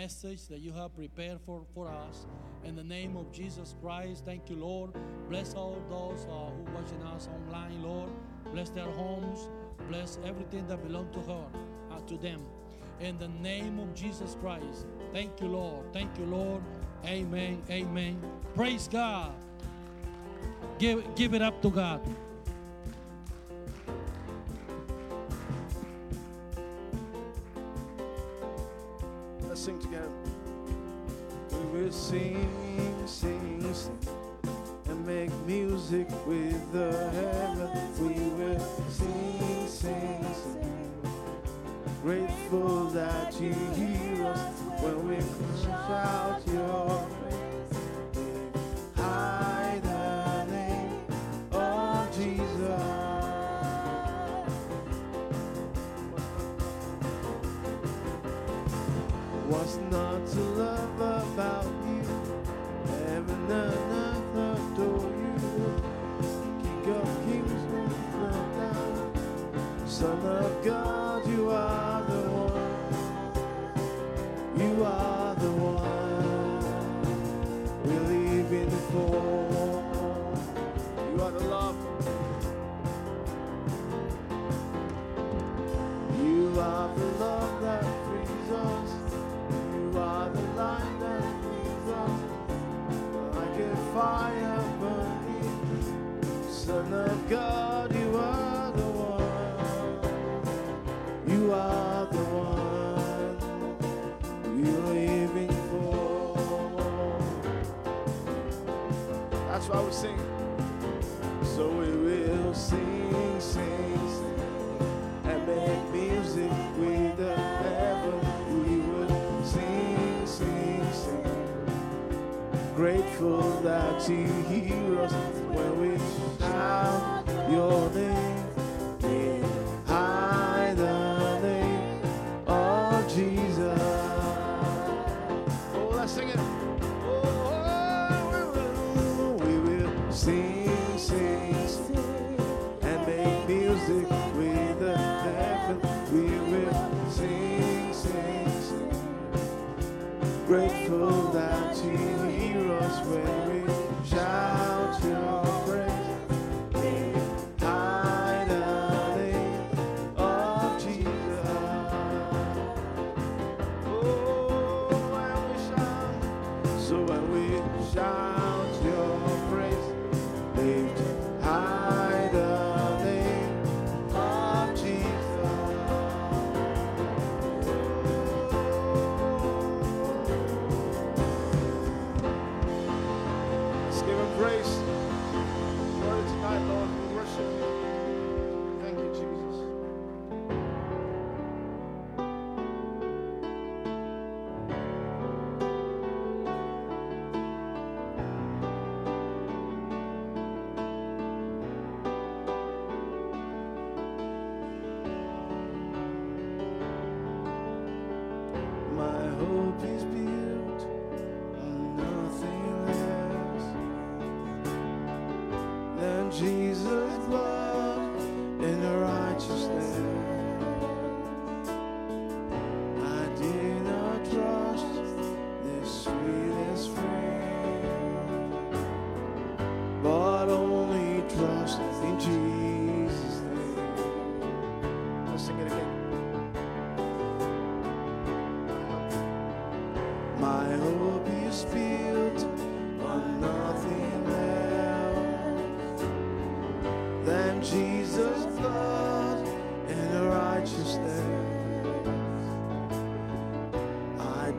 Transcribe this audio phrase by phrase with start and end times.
[0.00, 2.26] message that you have prepared for, for us.
[2.64, 4.92] In the name of Jesus Christ, thank you, Lord.
[5.28, 8.10] Bless all those uh, who are watching us online, Lord.
[8.54, 9.50] Bless their homes.
[9.90, 11.44] Bless everything that belongs to her,
[11.92, 12.40] uh, to them.
[13.00, 15.92] In the name of Jesus Christ, thank you, Lord.
[15.92, 16.62] Thank you, Lord.
[17.04, 17.60] Amen.
[17.68, 18.22] Amen.
[18.54, 19.34] Praise God.
[20.78, 22.00] Give, give it up to God.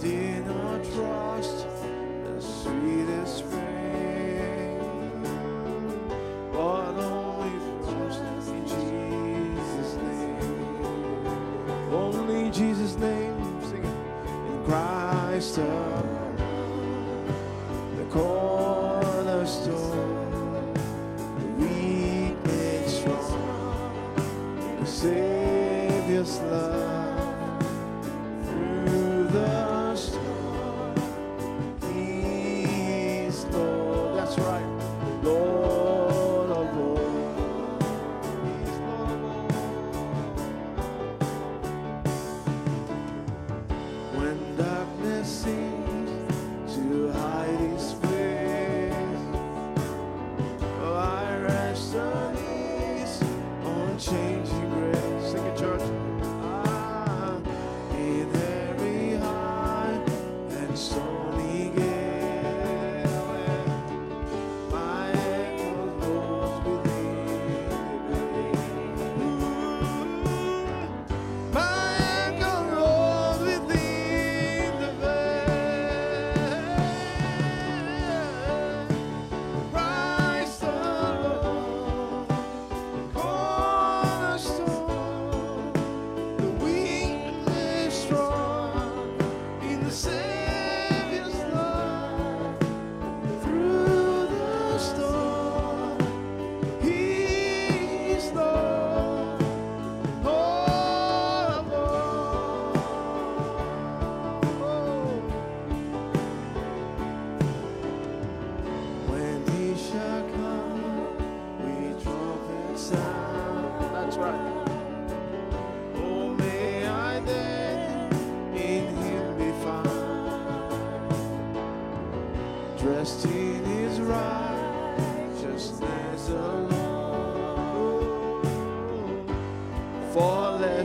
[0.02, 1.81] did not trust.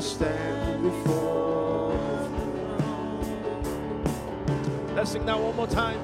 [0.07, 1.93] stand before
[4.89, 4.95] the.
[4.95, 5.99] Let's sing that one more time.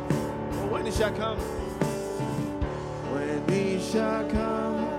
[0.70, 1.38] When he shall come.
[3.12, 4.91] When he shall come.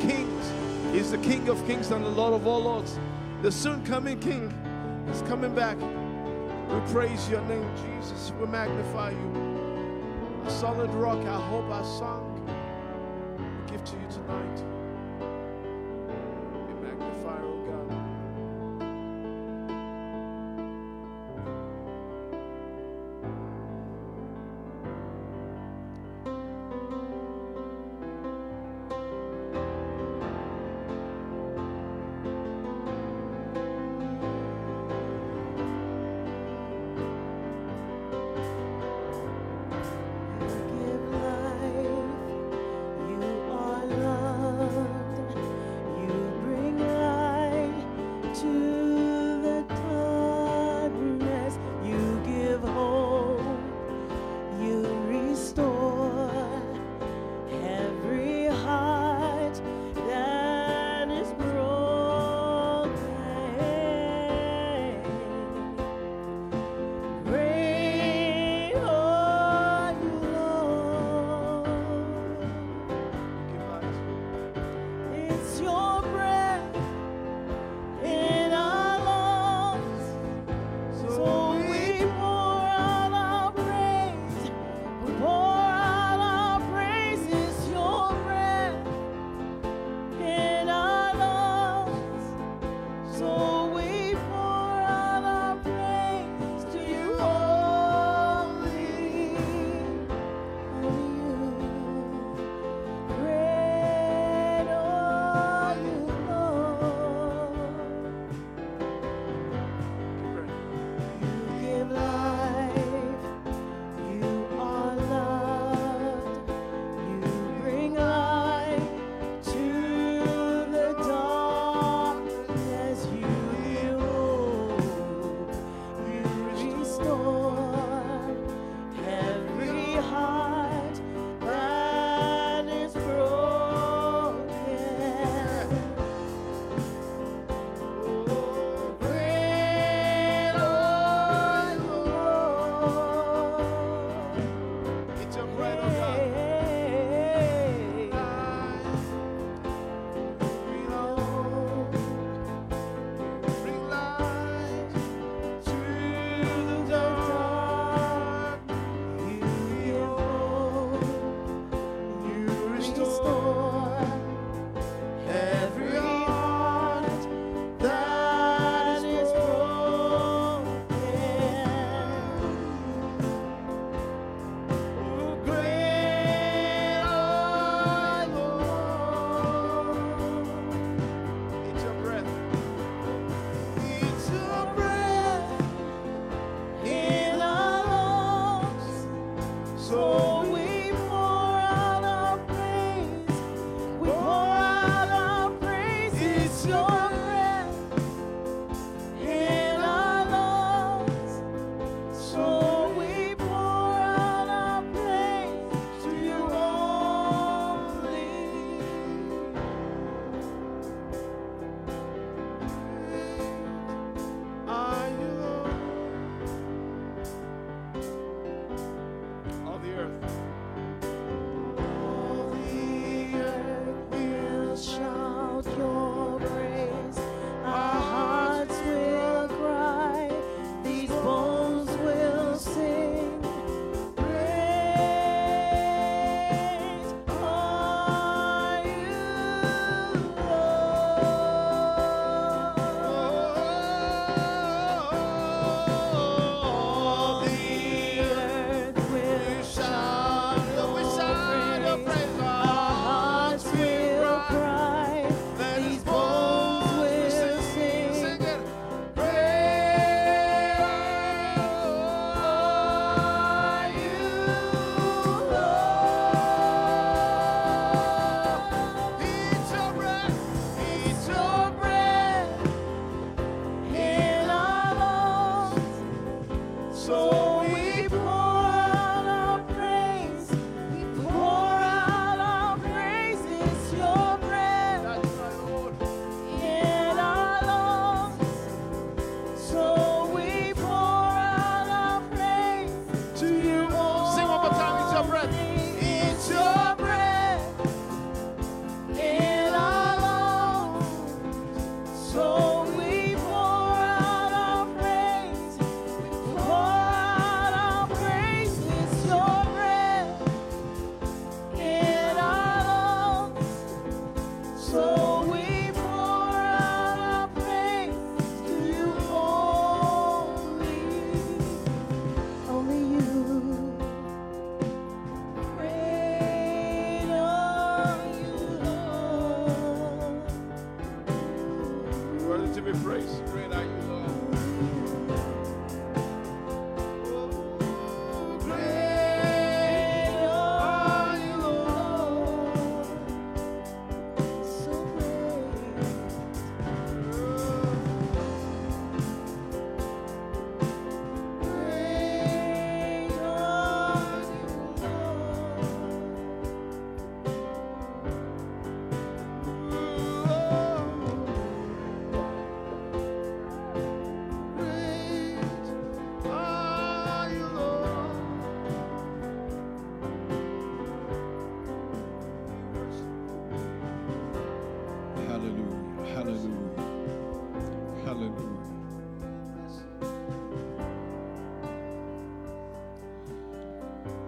[0.00, 0.52] kings.
[0.92, 2.98] He's the King of kings and the Lord of all lords.
[3.42, 4.52] The soon coming King
[5.10, 5.76] is coming back.
[6.68, 8.32] We praise your name, Jesus.
[8.40, 10.42] We magnify you.
[10.46, 12.28] A solid rock, I hope I sung.
[13.38, 14.81] We give to you tonight.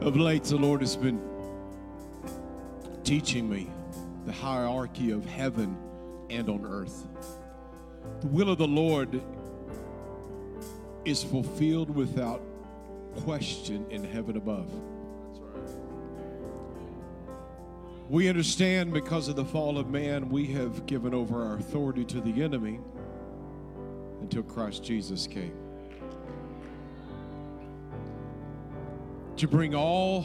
[0.04, 1.18] Of late, the Lord has been
[3.04, 3.70] teaching me
[4.26, 5.78] the hierarchy of heaven
[6.28, 7.06] and on earth.
[8.20, 9.22] The will of the Lord
[11.06, 12.42] is fulfilled without
[13.16, 14.70] question in heaven above.
[18.10, 22.20] We understand because of the fall of man, we have given over our authority to
[22.20, 22.78] the enemy
[24.20, 25.63] until Christ Jesus came.
[29.38, 30.24] To bring all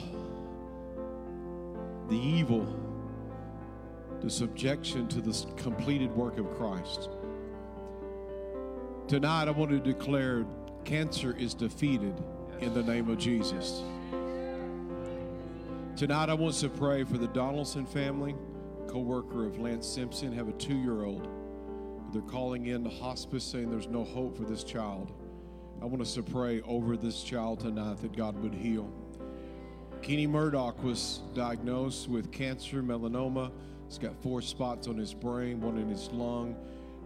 [2.10, 2.75] the evil
[4.22, 7.10] to subjection to the completed work of Christ.
[9.08, 10.46] Tonight, I want to declare
[10.86, 12.13] cancer is defeated
[12.60, 13.82] in the name of Jesus.
[15.96, 18.36] Tonight, I want to pray for the Donaldson family,
[18.88, 21.28] co-worker of Lance Simpson, have a two-year-old.
[22.13, 25.12] They're calling in the hospice saying there's no hope for this child.
[25.81, 28.91] I want us to pray over this child tonight that God would heal.
[30.01, 33.51] Kenny Murdoch was diagnosed with cancer, melanoma.
[33.88, 36.55] He's got four spots on his brain, one in his lung.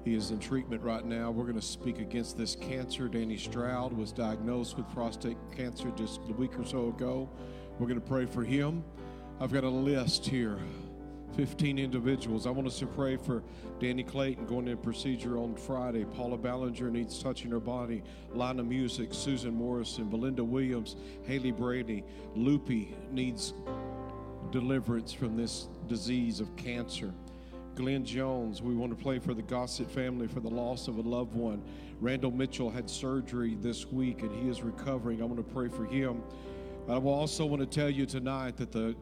[0.03, 1.29] He is in treatment right now.
[1.29, 3.07] We're going to speak against this cancer.
[3.07, 7.29] Danny Stroud was diagnosed with prostate cancer just a week or so ago.
[7.77, 8.83] We're going to pray for him.
[9.39, 10.57] I've got a list here
[11.35, 12.45] 15 individuals.
[12.45, 13.43] I want us to pray for
[13.79, 16.05] Danny Clayton going in procedure on Friday.
[16.05, 18.03] Paula Ballinger needs touching her body.
[18.33, 22.03] Lina Music, Susan Morrison, Belinda Williams, Haley Brady.
[22.35, 23.53] Loopy needs
[24.51, 27.11] deliverance from this disease of cancer.
[27.75, 31.01] Glenn Jones, we want to pray for the Gossett family for the loss of a
[31.01, 31.63] loved one.
[31.99, 35.21] Randall Mitchell had surgery this week and he is recovering.
[35.21, 36.21] I want to pray for him.
[36.87, 38.95] I will also want to tell you tonight that the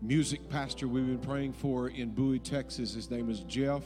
[0.00, 3.82] music pastor we've been praying for in Bowie, Texas, his name is Jeff,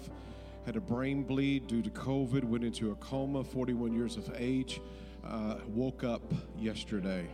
[0.67, 4.81] had a brain bleed due to COVID, went into a coma, 41 years of age,
[5.27, 6.23] uh, woke up
[6.59, 7.27] yesterday.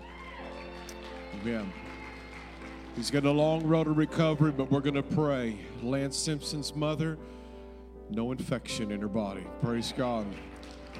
[1.40, 1.73] Amen.
[2.97, 5.58] He's got a long road to recovery, but we're going to pray.
[5.82, 7.18] Lance Simpson's mother,
[8.11, 9.47] no infection in her body.
[9.61, 10.26] Praise God.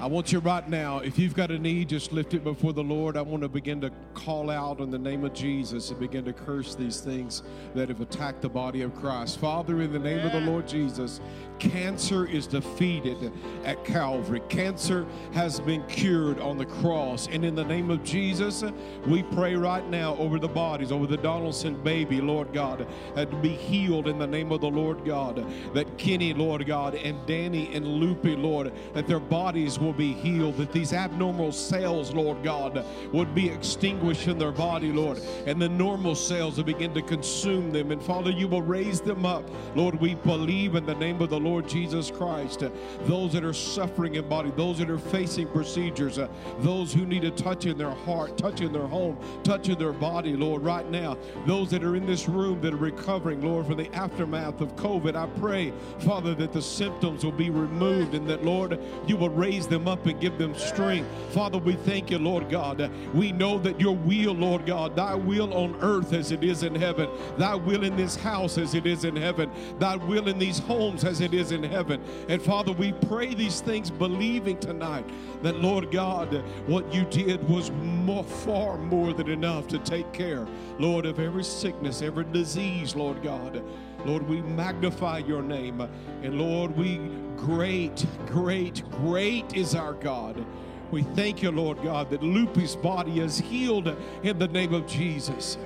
[0.01, 2.81] I want you right now, if you've got a need, just lift it before the
[2.81, 3.17] Lord.
[3.17, 6.31] I want to begin to call out in the name of Jesus and begin to
[6.31, 7.43] curse these things
[7.75, 9.39] that have attacked the body of Christ.
[9.39, 11.19] Father, in the name of the Lord Jesus,
[11.59, 13.33] cancer is defeated
[13.65, 14.41] at Calvary.
[14.47, 17.27] Cancer has been cured on the cross.
[17.27, 18.63] And in the name of Jesus,
[19.05, 23.37] we pray right now over the bodies, over the Donaldson baby, Lord God, that to
[23.37, 25.45] be healed in the name of the Lord God.
[25.73, 30.57] That Kenny, Lord God, and Danny and Loopy, Lord, that their bodies will be healed,
[30.57, 35.69] that these abnormal cells, Lord God, would be extinguished in their body, Lord, and the
[35.69, 37.91] normal cells will begin to consume them.
[37.91, 39.43] And Father, you will raise them up.
[39.75, 42.63] Lord, we believe in the name of the Lord Jesus Christ.
[43.01, 46.19] those that are suffering in body, those that are facing procedures,
[46.59, 49.93] those who need a touch in their heart, touch in their home, touch in their
[49.93, 51.17] body, Lord, right now.
[51.45, 55.15] Those that are in this room that are recovering, Lord, from the aftermath of COVID,
[55.15, 59.67] I pray, Father, that the symptoms will be removed and that, Lord, you will raise
[59.67, 61.07] them up and give them strength.
[61.33, 62.91] Father, we thank you, Lord God.
[63.13, 66.75] We know that your will, Lord God, thy will on earth as it is in
[66.75, 70.59] heaven, thy will in this house as it is in heaven, thy will in these
[70.59, 72.01] homes as it is in heaven.
[72.27, 75.05] And Father, we pray these things believing tonight
[75.43, 80.47] that, Lord God, what you did was more, far more than enough to take care,
[80.77, 83.63] Lord, of every sickness, every disease, Lord God.
[84.05, 85.81] Lord, we magnify your name.
[86.23, 86.97] And Lord, we
[87.37, 90.45] great, great, great is our God.
[90.91, 95.57] We thank you, Lord God, that Loopy's body is healed in the name of Jesus.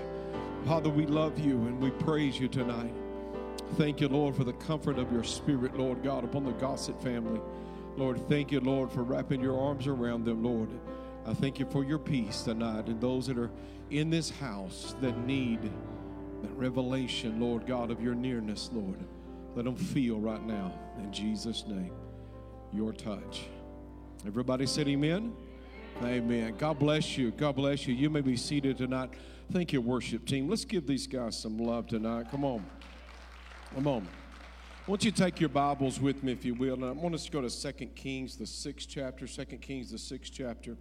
[0.66, 2.94] Father, we love you and we praise you tonight.
[3.76, 7.42] Thank you, Lord, for the comfort of your spirit, Lord God, upon the Gossett family.
[7.96, 10.70] Lord, thank you, Lord, for wrapping your arms around them, Lord.
[11.26, 13.52] I thank you for your peace tonight and those that are
[13.90, 15.72] in this house that need
[16.44, 19.00] that revelation, Lord God, of your nearness, Lord.
[19.56, 21.94] Let them feel right now, in Jesus' name,
[22.72, 23.48] your touch.
[24.26, 25.34] Everybody said amen?
[26.02, 26.56] Amen.
[26.58, 27.32] God bless you.
[27.32, 27.94] God bless you.
[27.94, 29.12] You may be seated tonight.
[29.52, 30.50] Thank you, worship team.
[30.50, 32.32] Let's give these guys some love tonight.
[32.32, 32.66] Come on.
[33.76, 34.08] Come on.
[34.86, 36.74] I want you take your Bibles with me, if you will.
[36.74, 39.28] And I want us to go to 2 Kings, the sixth chapter.
[39.28, 40.76] 2 Kings, the sixth chapter.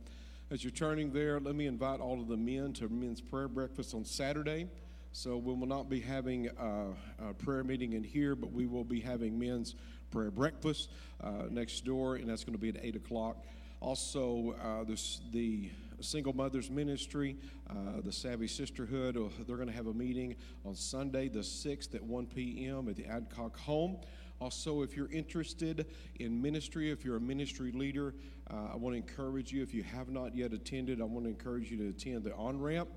[0.50, 3.94] As you're turning there, let me invite all of the men to men's prayer breakfast
[3.94, 4.68] on Saturday.
[5.14, 6.86] So we will not be having uh,
[7.22, 9.74] a prayer meeting in here, but we will be having men's
[10.10, 10.88] prayer breakfast
[11.22, 13.44] uh, next door, and that's going to be at 8 o'clock.
[13.80, 15.68] Also, uh, this, the
[16.00, 17.36] Single Mothers Ministry,
[17.68, 21.94] uh, the Savvy Sisterhood, uh, they're going to have a meeting on Sunday, the 6th
[21.94, 22.88] at 1 p.m.
[22.88, 23.98] at the Adcock Home.
[24.40, 25.86] Also, if you're interested
[26.20, 28.14] in ministry, if you're a ministry leader,
[28.50, 31.30] uh, I want to encourage you, if you have not yet attended, I want to
[31.30, 32.88] encourage you to attend the on ramp.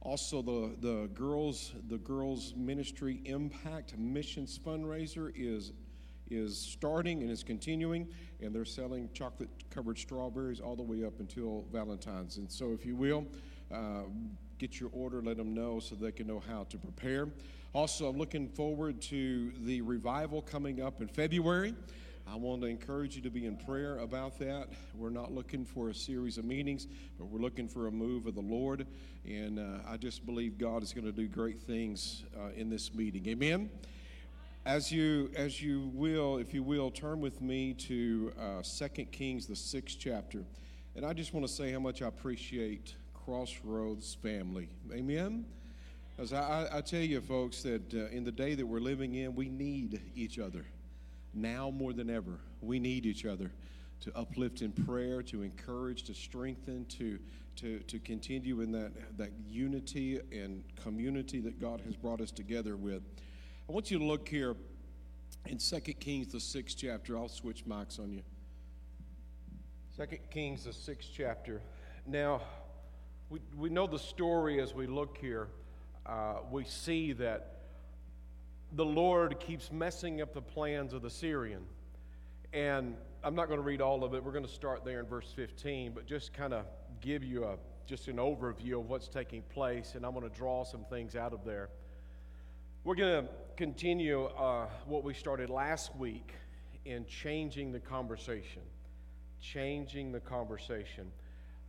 [0.00, 5.72] Also, the, the girls the girls ministry impact missions fundraiser is
[6.30, 8.06] is starting and is continuing,
[8.40, 12.36] and they're selling chocolate covered strawberries all the way up until Valentine's.
[12.36, 13.26] And so, if you will,
[13.72, 14.02] uh,
[14.58, 17.28] get your order, let them know so they can know how to prepare.
[17.74, 21.74] Also, I'm looking forward to the revival coming up in February.
[22.30, 24.68] I want to encourage you to be in prayer about that.
[24.94, 26.86] We're not looking for a series of meetings,
[27.18, 28.86] but we're looking for a move of the Lord.
[29.26, 32.92] And uh, I just believe God is going to do great things uh, in this
[32.92, 33.26] meeting.
[33.28, 33.70] Amen.
[34.66, 39.46] As you, as you will, if you will, turn with me to uh, 2 Kings,
[39.46, 40.44] the sixth chapter.
[40.96, 44.68] And I just want to say how much I appreciate Crossroads family.
[44.92, 45.46] Amen.
[46.18, 49.34] As I, I tell you, folks, that uh, in the day that we're living in,
[49.34, 50.66] we need each other
[51.34, 53.50] now more than ever, we need each other
[54.00, 57.18] to uplift in prayer, to encourage, to strengthen, to,
[57.56, 62.76] to, to continue in that, that unity and community that God has brought us together
[62.76, 63.02] with.
[63.68, 64.56] I want you to look here
[65.46, 67.16] in 2 Kings, the sixth chapter.
[67.16, 68.22] I'll switch mics on you.
[69.96, 71.60] 2 Kings, the sixth chapter.
[72.06, 72.42] Now,
[73.30, 75.48] we, we know the story as we look here.
[76.06, 77.57] Uh, we see that
[78.72, 81.64] the Lord keeps messing up the plans of the Syrian.
[82.52, 84.22] And I'm not going to read all of it.
[84.22, 86.64] We're going to start there in verse 15, but just kind of
[87.00, 87.56] give you a
[87.88, 91.32] just an overview of what's taking place, and I'm going to draw some things out
[91.32, 91.70] of there.
[92.84, 96.34] We're going to continue uh, what we started last week
[96.84, 98.60] in changing the conversation,
[99.40, 101.10] changing the conversation,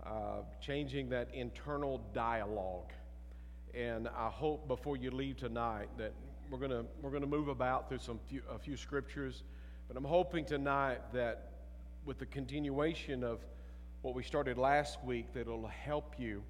[0.06, 2.92] uh, changing that internal dialogue.
[3.74, 6.12] And I hope before you leave tonight that
[6.50, 9.44] we're going to we're to move about through some few, a few scriptures,
[9.88, 11.52] but I'm hoping tonight that
[12.06, 13.40] with the continuation of
[14.02, 16.42] what we started last week, that it'll help you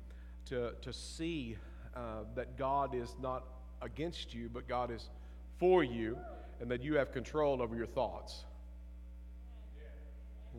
[0.46, 1.58] to to see
[1.96, 3.44] uh, that God is not
[3.82, 5.10] against you, but God is
[5.58, 6.18] for you,
[6.62, 8.46] and that you have control over your thoughts.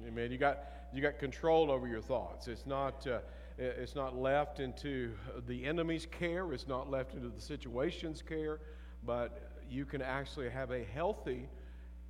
[0.07, 0.31] Amen.
[0.31, 2.49] You got you got control over your thoughts.
[2.49, 3.07] It's not.
[3.07, 3.21] Uh,
[3.59, 5.13] it's not left into
[5.47, 6.55] the enemy's care.
[6.55, 8.59] It's not left into the situation's care
[9.05, 11.49] but you can actually have a healthy,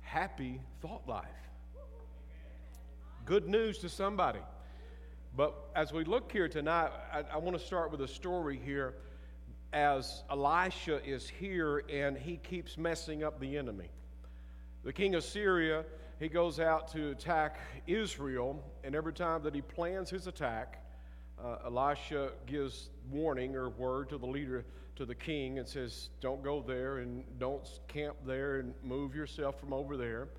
[0.01, 1.27] happy thought life.
[3.25, 4.39] Good news to somebody.
[5.35, 8.95] But as we look here tonight, I, I want to start with a story here
[9.71, 13.89] as Elisha is here and he keeps messing up the enemy.
[14.83, 15.85] The king of Syria,
[16.19, 20.83] he goes out to attack Israel, and every time that he plans his attack,
[21.41, 26.43] uh, Elisha gives warning or word to the leader to the king and says, Don't
[26.43, 30.29] go there and don't camp there and move yourself from over there.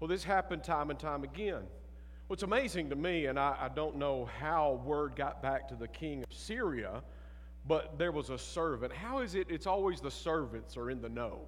[0.00, 1.62] Well, this happened time and time again.
[2.26, 5.88] What's amazing to me, and I, I don't know how word got back to the
[5.88, 7.02] king of Syria,
[7.66, 8.92] but there was a servant.
[8.92, 11.40] How is it it's always the servants are in the know?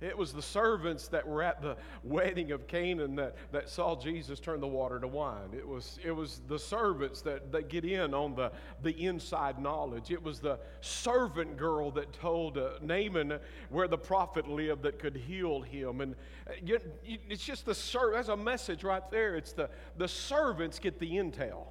[0.00, 4.38] It was the servants that were at the wedding of Canaan that, that saw Jesus
[4.38, 5.48] turn the water to wine.
[5.56, 10.10] It was, it was the servants that, that get in on the, the inside knowledge.
[10.10, 13.38] It was the servant girl that told uh, Naaman
[13.70, 16.02] where the prophet lived that could heal him.
[16.02, 16.14] And
[16.46, 19.34] uh, you, you, it's just the servant, that's a message right there.
[19.36, 21.68] It's the, the servants get the intel.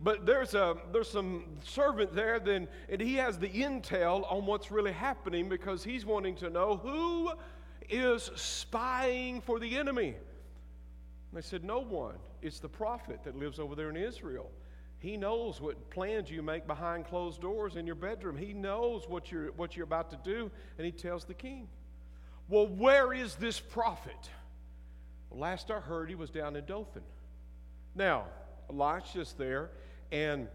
[0.00, 4.70] But there's, a, there's some servant there, then, and he has the intel on what's
[4.70, 7.32] really happening because he's wanting to know who
[7.88, 10.08] is spying for the enemy.
[10.08, 10.16] And
[11.34, 12.14] they said, No one.
[12.40, 14.50] It's the prophet that lives over there in Israel.
[15.00, 18.36] He knows what plans you make behind closed doors in your bedroom.
[18.36, 21.68] He knows what you're, what you're about to do, and he tells the king.
[22.48, 24.30] Well, where is this prophet?
[25.30, 27.02] Well, last I heard, he was down in Dothan.
[27.94, 28.24] Now,
[28.70, 29.70] Elisha's there,
[30.10, 30.48] and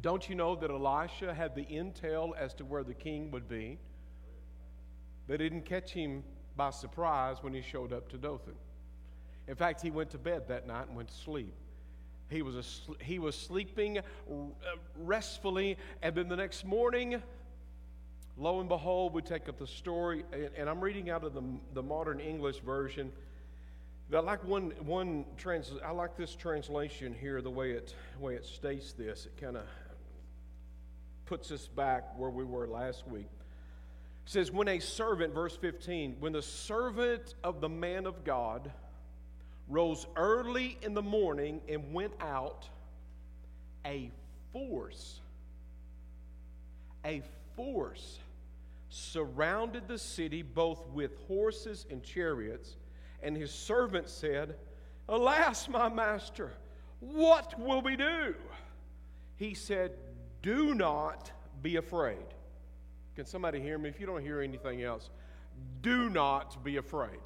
[0.00, 3.78] don't you know that Elisha had the intel as to where the king would be?
[5.28, 6.24] They didn't catch him
[6.56, 8.54] by surprise when he showed up to Dothan.
[9.48, 11.52] In fact, he went to bed that night and went to sleep.
[12.28, 14.02] He was, he was sleeping uh,
[14.96, 17.22] restfully, and then the next morning,
[18.38, 21.42] lo and behold, we take up the story, and, and I'm reading out of the,
[21.74, 23.12] the modern English version.
[24.14, 28.44] I like one, one trans, I like this translation here, the way it, way it
[28.44, 29.26] states this.
[29.26, 29.64] It kind of
[31.24, 33.28] puts us back where we were last week.
[34.26, 38.70] It says, When a servant, verse 15, when the servant of the man of God,
[39.68, 42.68] rose early in the morning and went out,
[43.86, 44.10] a
[44.52, 45.20] force,
[47.04, 47.22] a
[47.56, 48.18] force
[48.90, 52.76] surrounded the city both with horses and chariots.
[53.22, 54.56] And his servant said,
[55.08, 56.52] Alas, my master,
[57.00, 58.34] what will we do?
[59.36, 59.92] He said,
[60.42, 61.30] Do not
[61.62, 62.18] be afraid.
[63.14, 63.88] Can somebody hear me?
[63.88, 65.10] If you don't hear anything else,
[65.82, 67.20] do not be afraid.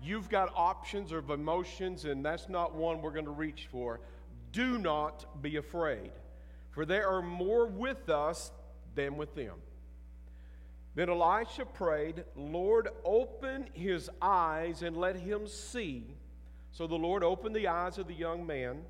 [0.00, 4.00] You've got options of emotions, and that's not one we're going to reach for.
[4.52, 6.12] Do not be afraid,
[6.70, 8.52] for there are more with us
[8.94, 9.54] than with them.
[10.98, 16.02] Then Elisha prayed, Lord, open his eyes and let him see.
[16.72, 18.80] So the Lord opened the eyes of the young man,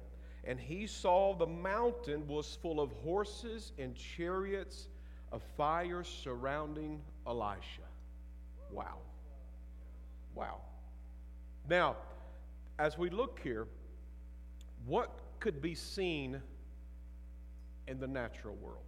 [0.44, 4.88] and he saw the mountain was full of horses and chariots
[5.32, 7.82] of fire surrounding Elisha.
[8.72, 9.00] Wow.
[10.34, 10.62] Wow.
[11.68, 11.96] Now,
[12.78, 13.66] as we look here,
[14.86, 16.40] what could be seen
[17.86, 18.78] in the natural world?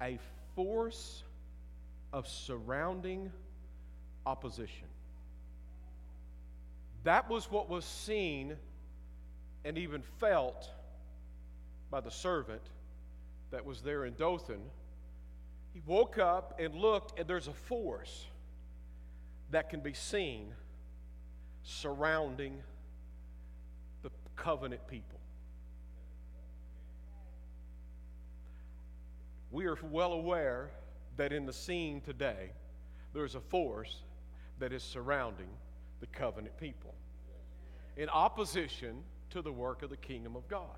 [0.00, 0.18] A
[0.58, 1.22] force
[2.12, 3.30] of surrounding
[4.26, 4.88] opposition.
[7.04, 8.56] That was what was seen
[9.64, 10.68] and even felt
[11.92, 12.62] by the servant
[13.52, 14.58] that was there in Dothan.
[15.74, 18.26] He woke up and looked, and there's a force
[19.52, 20.48] that can be seen
[21.62, 22.64] surrounding
[24.02, 25.17] the covenant people.
[29.50, 30.70] We are well aware
[31.16, 32.52] that in the scene today,
[33.14, 34.02] there's a force
[34.58, 35.48] that is surrounding
[36.00, 36.94] the covenant people
[37.96, 40.76] in opposition to the work of the kingdom of God.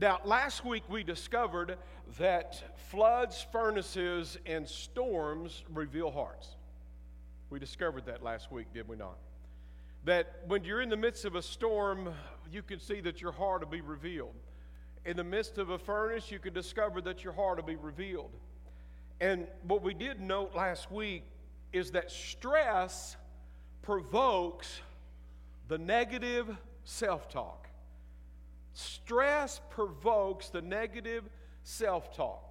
[0.00, 1.76] Now, last week we discovered
[2.18, 6.56] that floods, furnaces, and storms reveal hearts.
[7.50, 9.18] We discovered that last week, did we not?
[10.04, 12.10] That when you're in the midst of a storm,
[12.52, 14.34] you can see that your heart will be revealed.
[15.08, 18.30] In the midst of a furnace, you can discover that your heart will be revealed.
[19.22, 21.24] And what we did note last week
[21.72, 23.16] is that stress
[23.80, 24.82] provokes
[25.66, 27.68] the negative self talk.
[28.74, 31.24] Stress provokes the negative
[31.62, 32.44] self talk.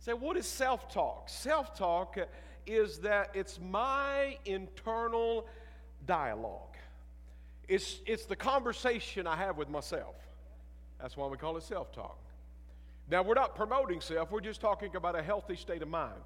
[0.00, 1.28] Say, what is self talk?
[1.28, 2.18] Self talk
[2.66, 5.46] is that it's my internal
[6.04, 6.76] dialogue.
[7.68, 10.16] It's, it's the conversation I have with myself.
[11.02, 12.16] That's why we call it self talk.
[13.10, 16.22] Now, we're not promoting self, we're just talking about a healthy state of mind.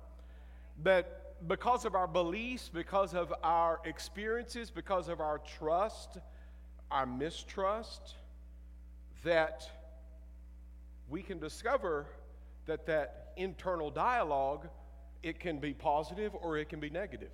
[0.84, 6.18] That because of our beliefs, because of our experiences, because of our trust,
[6.90, 8.14] our mistrust,
[9.24, 9.68] that
[11.08, 12.06] we can discover
[12.66, 14.68] that that internal dialogue
[15.22, 17.30] it can be positive or it can be negative.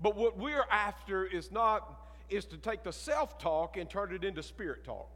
[0.00, 2.01] But what we're after is not
[2.32, 5.08] is to take the self-talk and turn it into spirit talk.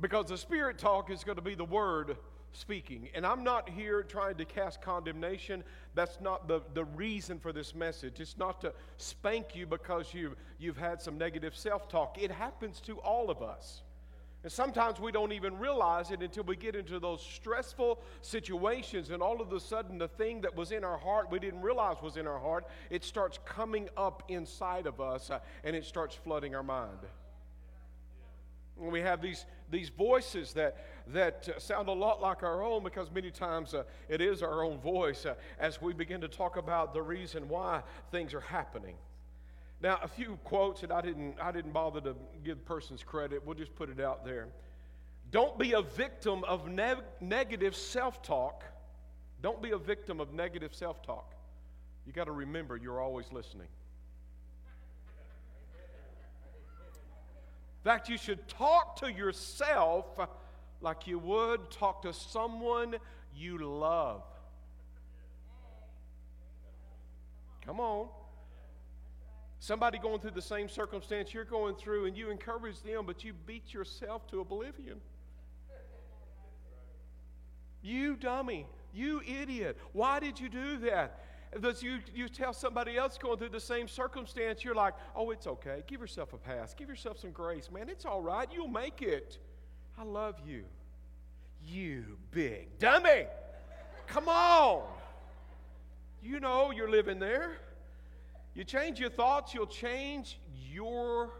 [0.00, 2.16] Because the spirit talk is going to be the word
[2.52, 3.08] speaking.
[3.14, 5.64] And I'm not here trying to cast condemnation.
[5.94, 8.20] That's not the, the reason for this message.
[8.20, 12.16] It's not to spank you because you, you've had some negative self talk.
[12.20, 13.82] It happens to all of us.
[14.44, 19.20] And sometimes we don't even realize it until we get into those stressful situations, and
[19.20, 22.16] all of a sudden, the thing that was in our heart, we didn't realize was
[22.16, 26.54] in our heart, it starts coming up inside of us uh, and it starts flooding
[26.54, 26.98] our mind.
[28.80, 32.84] And we have these, these voices that, that uh, sound a lot like our own
[32.84, 36.56] because many times uh, it is our own voice uh, as we begin to talk
[36.56, 38.94] about the reason why things are happening.
[39.80, 43.44] Now, a few quotes, and I didn't, I didn't bother to give persons credit.
[43.46, 44.48] We'll just put it out there.
[45.30, 48.64] Don't be a victim of ne- negative self talk.
[49.40, 51.34] Don't be a victim of negative self talk.
[52.06, 53.68] You got to remember you're always listening.
[57.78, 60.18] In fact, you should talk to yourself
[60.80, 62.96] like you would talk to someone
[63.34, 64.22] you love.
[67.64, 68.08] Come on.
[69.60, 73.32] Somebody going through the same circumstance you're going through, and you encourage them, but you
[73.46, 75.00] beat yourself to oblivion.
[77.82, 78.66] You dummy.
[78.92, 79.76] You idiot.
[79.92, 81.20] Why did you do that?
[81.80, 85.82] You, you tell somebody else going through the same circumstance, you're like, oh, it's okay.
[85.86, 86.74] Give yourself a pass.
[86.74, 87.70] Give yourself some grace.
[87.72, 88.48] Man, it's all right.
[88.52, 89.38] You'll make it.
[89.98, 90.64] I love you.
[91.64, 93.26] You big dummy.
[94.06, 94.82] Come on.
[96.22, 97.58] You know you're living there.
[98.58, 100.36] You change your thoughts, you'll change
[100.68, 101.30] your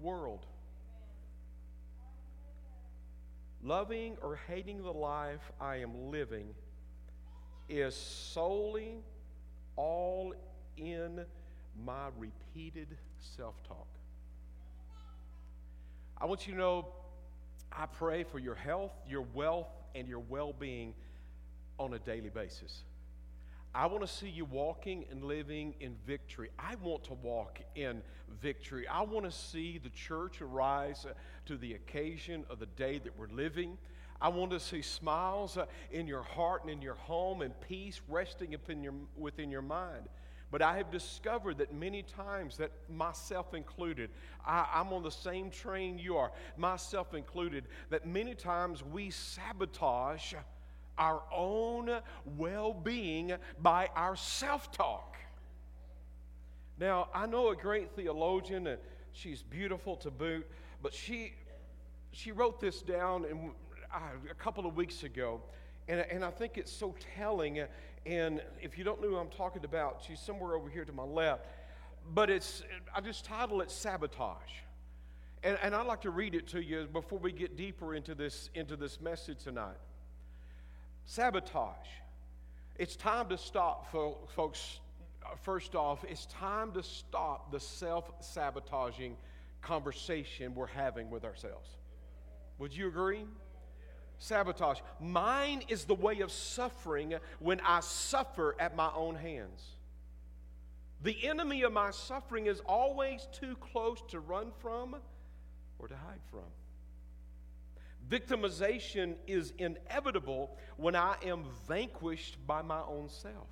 [0.00, 0.46] world.
[3.64, 6.54] Loving or hating the life I am living
[7.68, 9.02] is solely
[9.74, 10.32] all
[10.76, 11.24] in
[11.84, 12.96] my repeated
[13.36, 13.88] self talk.
[16.16, 16.86] I want you to know
[17.72, 20.94] I pray for your health, your wealth, and your well being
[21.76, 22.84] on a daily basis.
[23.74, 26.50] I want to see you walking and living in victory.
[26.58, 28.02] I want to walk in
[28.40, 28.88] victory.
[28.88, 31.06] I want to see the church arise
[31.46, 33.76] to the occasion of the day that we're living.
[34.20, 38.00] I want to see smiles uh, in your heart and in your home and peace
[38.08, 40.08] resting within your, within your mind.
[40.50, 44.10] But I have discovered that many times, that myself included,
[44.44, 50.34] I, I'm on the same train you are, myself included, that many times we sabotage
[50.98, 51.90] our own
[52.36, 55.16] well being by our self talk.
[56.78, 58.78] Now, I know a great theologian, and
[59.12, 60.46] she's beautiful to boot,
[60.82, 61.34] but she,
[62.12, 63.50] she wrote this down in,
[63.92, 63.98] uh,
[64.30, 65.40] a couple of weeks ago,
[65.88, 67.60] and, and I think it's so telling.
[68.06, 71.02] And if you don't know who I'm talking about, she's somewhere over here to my
[71.02, 71.46] left.
[72.14, 72.62] But it's,
[72.94, 74.38] I just title it Sabotage.
[75.42, 78.50] And, and I'd like to read it to you before we get deeper into this,
[78.54, 79.76] into this message tonight.
[81.08, 81.88] Sabotage.
[82.76, 83.90] It's time to stop,
[84.34, 84.80] folks.
[85.24, 89.16] Uh, first off, it's time to stop the self sabotaging
[89.62, 91.66] conversation we're having with ourselves.
[92.58, 93.24] Would you agree?
[94.18, 94.80] Sabotage.
[95.00, 99.64] Mine is the way of suffering when I suffer at my own hands.
[101.02, 104.94] The enemy of my suffering is always too close to run from
[105.78, 106.42] or to hide from.
[108.08, 113.48] Victimization is inevitable when I am vanquished by my own self.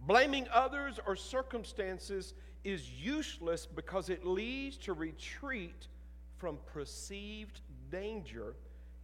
[0.00, 5.88] Blaming others or circumstances is useless because it leads to retreat
[6.36, 8.54] from perceived danger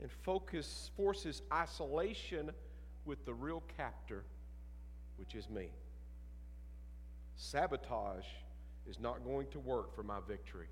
[0.01, 2.51] and focus forces isolation
[3.05, 4.25] with the real captor,
[5.17, 5.69] which is me.
[7.37, 8.27] Sabotage
[8.87, 10.69] is not going to work for my victory.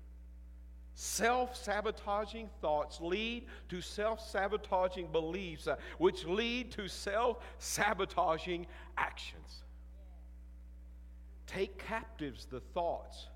[1.01, 9.63] Self sabotaging thoughts lead to self sabotaging beliefs, uh, which lead to self sabotaging actions.
[11.47, 13.27] Take captives the thoughts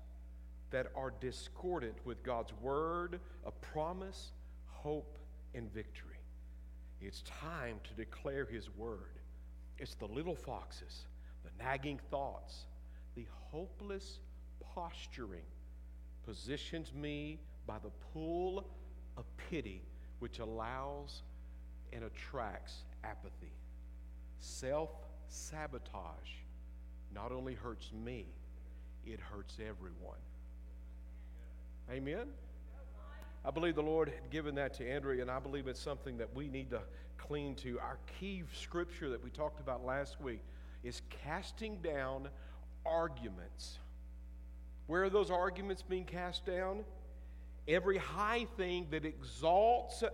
[0.72, 4.32] that are discordant with God's word, a promise,
[4.66, 5.16] hope,
[5.54, 6.20] and victory.
[7.00, 9.20] It's time to declare His word.
[9.78, 11.06] It's the little foxes,
[11.42, 12.66] the nagging thoughts,
[13.14, 14.18] the hopeless
[14.60, 15.46] posturing
[16.26, 18.66] positions me by the pull
[19.16, 19.82] of pity
[20.18, 21.22] which allows
[21.92, 23.52] and attracts apathy.
[24.38, 24.90] Self
[25.28, 26.30] sabotage
[27.14, 28.26] not only hurts me,
[29.06, 30.18] it hurts everyone.
[31.90, 32.28] Amen?
[33.44, 36.34] I believe the Lord had given that to Andrea, and I believe it's something that
[36.34, 36.80] we need to
[37.18, 37.78] cling to.
[37.78, 40.40] Our key scripture that we talked about last week
[40.82, 42.28] is casting down
[42.86, 43.78] arguments.
[44.86, 46.84] Where are those arguments being cast down?
[47.66, 50.08] Every high thing that exalts uh,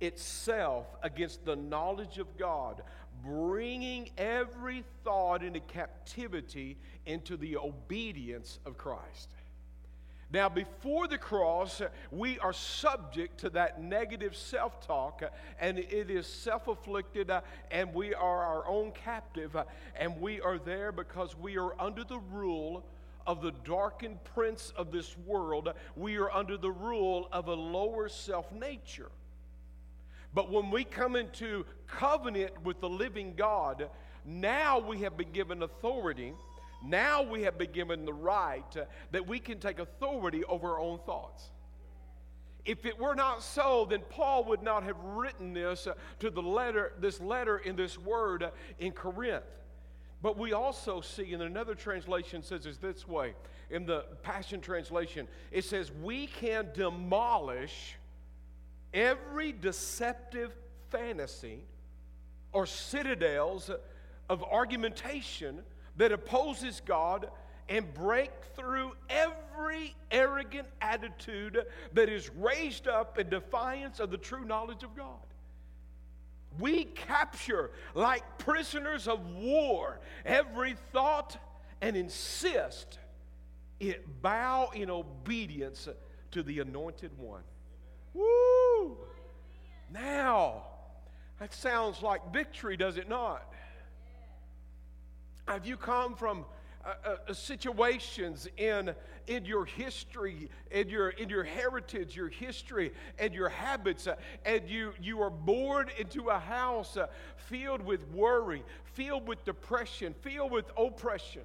[0.00, 2.82] itself against the knowledge of God,
[3.24, 6.76] bringing every thought into captivity
[7.06, 9.30] into the obedience of Christ.
[10.30, 15.28] Now, before the cross, uh, we are subject to that negative self talk, uh,
[15.58, 17.30] and it is self afflicted,
[17.70, 19.56] and we are our own captive,
[19.98, 22.84] and we are there because we are under the rule
[23.28, 28.08] of the darkened prince of this world, we are under the rule of a lower
[28.08, 29.10] self nature.
[30.32, 33.90] But when we come into covenant with the living God,
[34.24, 36.32] now we have been given authority.
[36.82, 38.76] Now we have been given the right
[39.10, 41.50] that we can take authority over our own thoughts.
[42.64, 45.86] If it were not so, then Paul would not have written this
[46.20, 49.44] to the letter, this letter in this word in Corinth.
[50.20, 53.34] But we also see in another translation says it this way.
[53.70, 57.96] In the Passion Translation, it says, We can demolish
[58.92, 60.52] every deceptive
[60.90, 61.62] fantasy
[62.52, 63.70] or citadels
[64.28, 65.60] of argumentation
[65.96, 67.30] that opposes God
[67.68, 74.44] and break through every arrogant attitude that is raised up in defiance of the true
[74.44, 75.27] knowledge of God.
[76.58, 81.36] We capture, like prisoners of war, every thought
[81.80, 82.98] and insist
[83.80, 85.88] it bow in obedience
[86.32, 87.42] to the anointed one.
[88.14, 88.98] Woo!
[89.90, 90.64] Now,
[91.38, 93.52] that sounds like victory, does it not?
[95.46, 96.44] Have you come from
[96.84, 98.94] uh, uh, situations in,
[99.28, 104.68] in your history, in your, in your heritage, your history, and your habits, uh, and
[104.68, 107.06] you, you are born into a house uh,
[107.36, 108.64] filled with worry,
[108.94, 111.42] filled with depression, filled with oppression.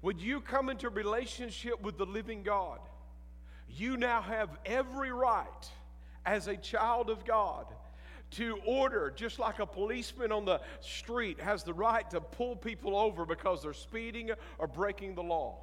[0.00, 2.78] Would you come into relationship with the living God?
[3.68, 5.68] You now have every right
[6.24, 7.66] as a child of God
[8.34, 12.96] to order, just like a policeman on the street has the right to pull people
[12.96, 15.58] over because they're speeding or breaking the law.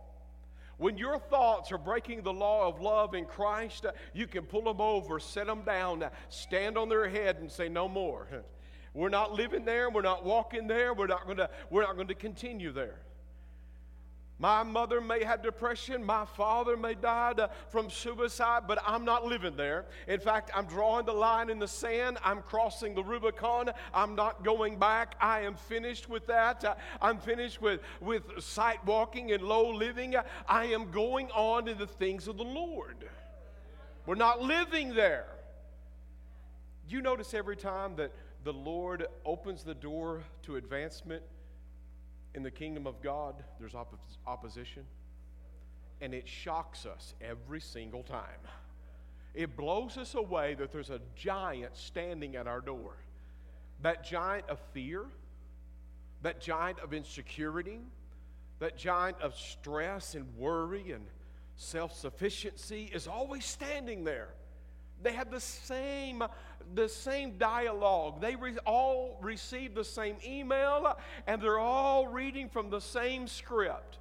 [0.78, 4.82] When your thoughts are breaking the law of love in Christ, you can pull them
[4.82, 8.28] over, set them down, stand on their head, and say, No more.
[8.94, 9.90] We're not living there.
[9.90, 10.94] We're not walking there.
[10.94, 12.96] We're not going to, continue there.
[14.42, 16.04] My mother may have depression.
[16.04, 19.86] My father may die from suicide, but I'm not living there.
[20.08, 22.18] In fact, I'm drawing the line in the sand.
[22.24, 23.70] I'm crossing the Rubicon.
[23.94, 25.14] I'm not going back.
[25.22, 26.80] I am finished with that.
[27.00, 30.16] I'm finished with, with sight walking and low living.
[30.48, 32.98] I am going on in the things of the Lord.
[34.08, 35.28] We're not living there.
[36.90, 38.12] You notice every time that
[38.44, 41.22] the Lord opens the door to advancement,
[42.34, 44.84] in the kingdom of God, there's opp- opposition,
[46.00, 48.40] and it shocks us every single time.
[49.34, 52.96] It blows us away that there's a giant standing at our door.
[53.82, 55.06] That giant of fear,
[56.22, 57.80] that giant of insecurity,
[58.60, 61.06] that giant of stress and worry and
[61.56, 64.30] self sufficiency is always standing there.
[65.02, 66.24] They have the same,
[66.74, 68.22] the same dialogue.
[68.22, 70.98] They re- all receive the same email,
[71.28, 73.98] and they're all reading from the same script.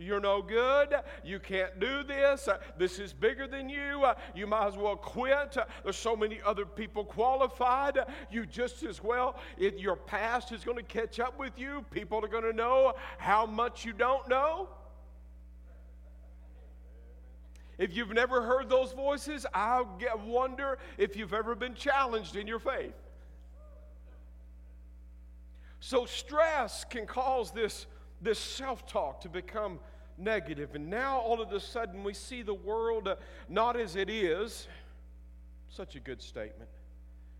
[0.00, 0.94] You're no good.
[1.22, 2.48] You can't do this.
[2.78, 4.06] This is bigger than you.
[4.34, 5.58] You might as well quit.
[5.84, 7.98] There's so many other people qualified.
[8.30, 12.28] You just as well, your past is going to catch up with you, people are
[12.28, 14.70] going to know how much you don't know.
[17.80, 19.82] If you've never heard those voices, I
[20.26, 22.92] wonder if you've ever been challenged in your faith.
[25.80, 27.86] So, stress can cause this,
[28.20, 29.80] this self talk to become
[30.18, 30.74] negative.
[30.74, 33.16] And now, all of a sudden, we see the world uh,
[33.48, 34.68] not as it is.
[35.70, 36.68] Such a good statement.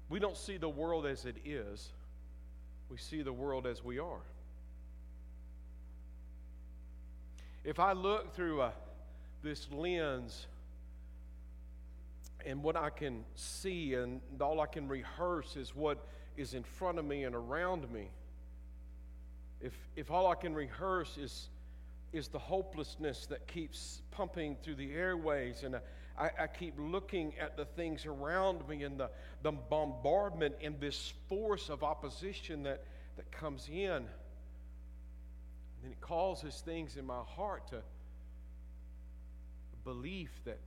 [0.09, 1.91] We don't see the world as it is,
[2.89, 4.23] we see the world as we are.
[7.63, 8.73] If I look through a
[9.43, 10.47] this lens
[12.45, 16.99] and what I can see, and all I can rehearse is what is in front
[16.99, 18.11] of me and around me.
[19.61, 21.49] If, if all I can rehearse is,
[22.13, 25.77] is the hopelessness that keeps pumping through the airways, and
[26.19, 29.11] I, I keep looking at the things around me and the,
[29.43, 32.85] the bombardment and this force of opposition that,
[33.17, 34.07] that comes in, and
[35.83, 37.83] then it causes things in my heart to
[39.85, 40.59] belief that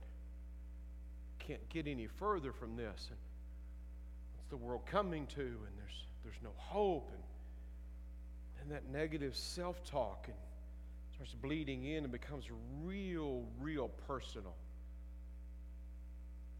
[1.38, 3.08] can't get any further from this.
[3.10, 3.18] And
[4.34, 5.40] what's the world coming to?
[5.40, 7.10] And there's, there's no hope.
[7.12, 7.22] And,
[8.62, 10.36] and that negative self talk and
[11.14, 12.46] starts bleeding in and becomes
[12.82, 14.54] real, real personal.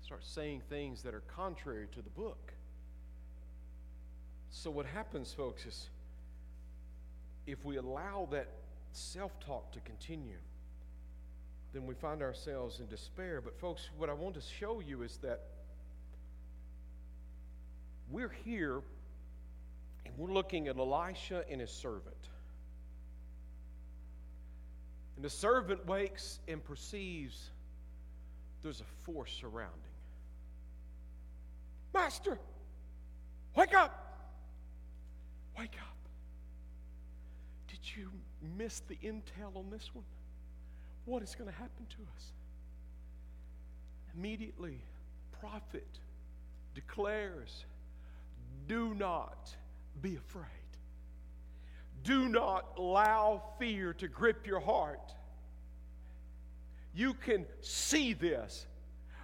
[0.02, 2.52] Start saying things that are contrary to the book.
[4.50, 5.88] So, what happens, folks, is
[7.46, 8.48] if we allow that
[8.92, 10.36] self talk to continue,
[11.74, 13.40] then we find ourselves in despair.
[13.40, 15.40] But, folks, what I want to show you is that
[18.08, 18.80] we're here
[20.06, 22.28] and we're looking at Elisha and his servant.
[25.16, 27.50] And the servant wakes and perceives
[28.62, 29.72] there's a force surrounding.
[31.92, 32.38] Master,
[33.54, 34.00] wake up!
[35.58, 35.96] Wake up.
[37.68, 38.10] Did you
[38.56, 40.04] miss the intel on this one?
[41.04, 42.32] What is going to happen to us.
[44.16, 44.78] Immediately,
[45.40, 45.86] prophet
[46.74, 47.64] declares,
[48.66, 49.54] Do not
[50.00, 50.44] be afraid.
[52.02, 55.14] Do not allow fear to grip your heart.
[56.94, 58.66] You can see this,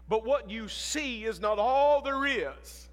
[0.08, 2.88] but what you see is not all there is.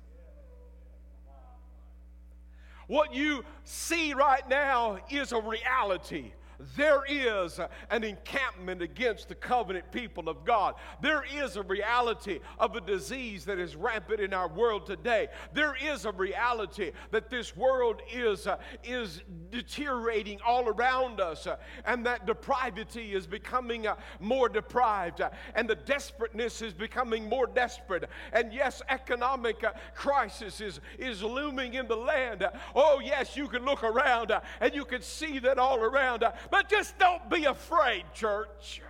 [2.88, 6.32] What you see right now is a reality
[6.76, 7.60] there is
[7.92, 10.76] an encampment against the covenant people of God.
[11.02, 15.28] There is a reality of a disease that is rampant in our world today.
[15.54, 21.58] There is a reality that this world is, uh, is deteriorating all around us, uh,
[21.86, 27.46] and that depravity is becoming uh, more deprived, uh, and the desperateness is becoming more
[27.46, 28.10] desperate.
[28.34, 32.46] And yes, economic uh, crisis is, is looming in the land.
[32.76, 36.24] oh, yes, you can look around uh, and you can see that all around.
[36.50, 38.82] But just don't be afraid, church.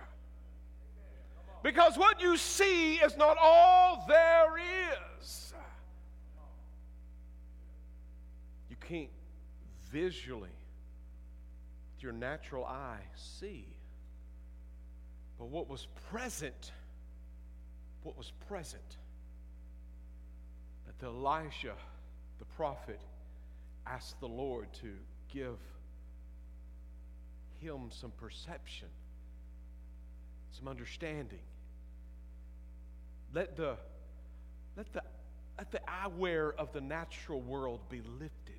[1.62, 5.52] Because what you see is not all there is.
[8.70, 9.10] You can't
[9.90, 10.50] visually,
[11.94, 13.66] with your natural eye, see.
[15.38, 16.72] But what was present,
[18.02, 18.96] what was present,
[20.86, 21.74] that Elisha,
[22.38, 23.00] the prophet,
[23.86, 24.92] asked the Lord to
[25.32, 25.58] give
[27.60, 28.88] him some perception,
[30.52, 31.40] some understanding.
[33.34, 33.76] Let the,
[34.76, 35.02] let the,
[35.56, 38.54] let the eyewear of the natural world be lifted.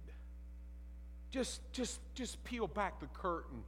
[1.32, 3.64] Just, just, just peel back the curtain,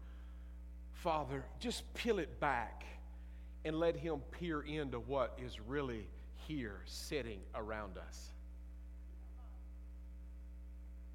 [0.93, 1.45] Father.
[1.59, 2.85] Just peel it back
[3.63, 6.07] and let him peer into what is really
[6.47, 8.29] here sitting around us.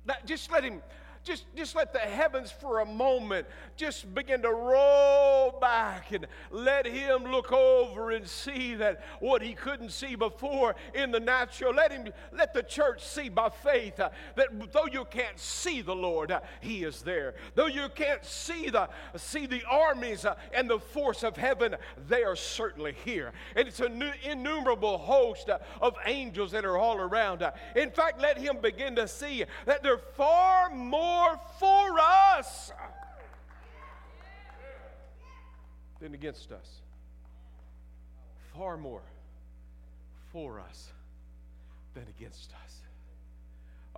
[0.07, 0.83] That, just let him
[1.27, 3.47] just, just let the heavens for a moment
[3.77, 9.53] just begin to roll back and let Him look over and see that what He
[9.53, 11.75] couldn't see before in the natural.
[11.75, 15.95] Let Him, let the church see by faith uh, that though you can't see the
[15.95, 17.35] Lord, uh, He is there.
[17.57, 21.75] Though you can't see the, see the armies uh, and the force of heaven,
[22.09, 23.33] they are certainly here.
[23.57, 27.43] And it's an innumerable host uh, of angels that are all around.
[27.43, 27.51] Uh.
[27.75, 32.73] In fact, let Him begin to see that they're far more more for us
[36.01, 36.83] than against us.
[38.55, 39.03] Far more
[40.33, 40.93] for us
[41.95, 42.81] than against us.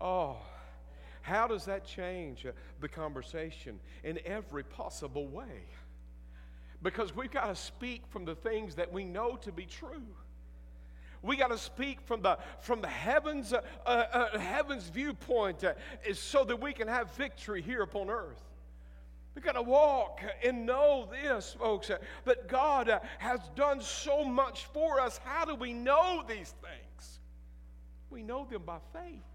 [0.01, 0.37] Oh,
[1.23, 2.47] how does that change
[2.81, 5.67] the conversation in every possible way?
[6.83, 10.07] Because we've got to speak from the things that we know to be true.
[11.23, 15.75] We got to speak from the from the heavens uh, uh, uh heavens viewpoint uh,
[16.15, 18.43] so that we can have victory here upon earth.
[19.35, 24.25] We got to walk and know this, folks, uh, that God uh, has done so
[24.25, 25.21] much for us.
[25.23, 27.21] How do we know these things?
[28.11, 29.28] We know them by faith.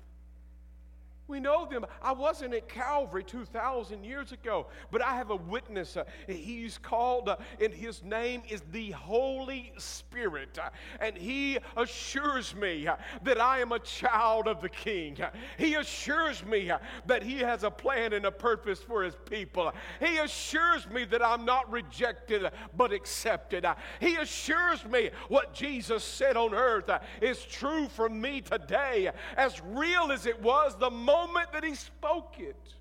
[1.28, 1.86] We know them.
[2.02, 5.96] I wasn't at Calvary 2,000 years ago, but I have a witness.
[5.96, 10.60] Uh, he's called, uh, and his name is the Holy Spirit.
[10.62, 10.70] Uh,
[11.00, 12.90] and he assures me
[13.24, 15.18] that I am a child of the King.
[15.58, 16.70] He assures me
[17.06, 19.72] that he has a plan and a purpose for his people.
[20.02, 23.66] He assures me that I'm not rejected, but accepted.
[24.02, 26.90] He assures me what Jesus said on earth
[27.22, 31.76] is true for me today, as real as it was the moment moment that he
[31.76, 32.74] spoke it.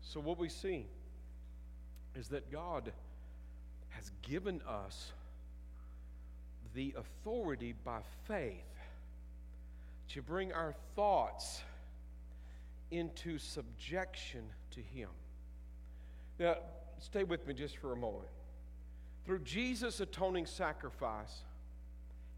[0.00, 0.86] So, what we see
[2.14, 2.92] is that God
[3.90, 5.12] has given us
[6.74, 8.54] the authority by faith
[10.08, 11.62] to bring our thoughts
[12.90, 15.10] into subjection to Him.
[16.38, 16.56] Now,
[16.98, 18.28] stay with me just for a moment.
[19.26, 21.42] Through Jesus' atoning sacrifice,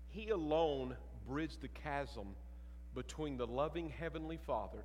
[0.08, 0.96] He alone
[1.30, 2.26] bridged the chasm
[2.92, 4.82] between the loving Heavenly Father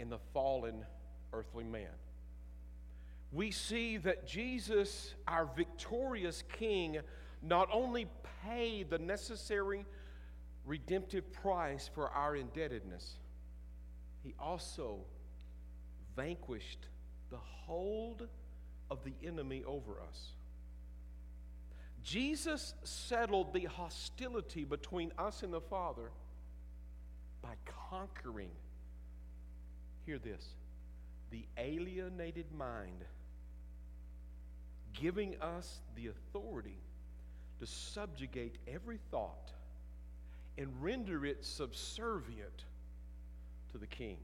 [0.00, 0.84] and the fallen
[1.32, 1.94] earthly man.
[3.30, 6.98] We see that Jesus, our victorious King,
[7.40, 8.08] not only
[8.44, 9.86] paid the necessary
[10.66, 13.14] redemptive price for our indebtedness,
[14.24, 15.04] he also
[16.16, 16.88] vanquished
[17.30, 18.26] the hold
[18.90, 20.32] of the enemy over us.
[22.04, 26.10] Jesus settled the hostility between us and the Father
[27.42, 27.54] by
[27.90, 28.50] conquering,
[30.04, 30.46] hear this,
[31.30, 33.04] the alienated mind,
[34.92, 36.78] giving us the authority
[37.58, 39.52] to subjugate every thought
[40.58, 42.64] and render it subservient
[43.72, 44.18] to the king.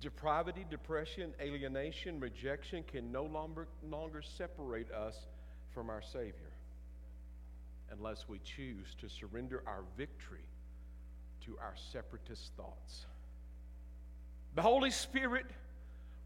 [0.00, 5.26] Depravity, depression, alienation, rejection can no longer, longer separate us
[5.72, 6.52] from our Savior
[7.90, 10.44] unless we choose to surrender our victory
[11.44, 13.06] to our separatist thoughts.
[14.54, 15.46] The Holy Spirit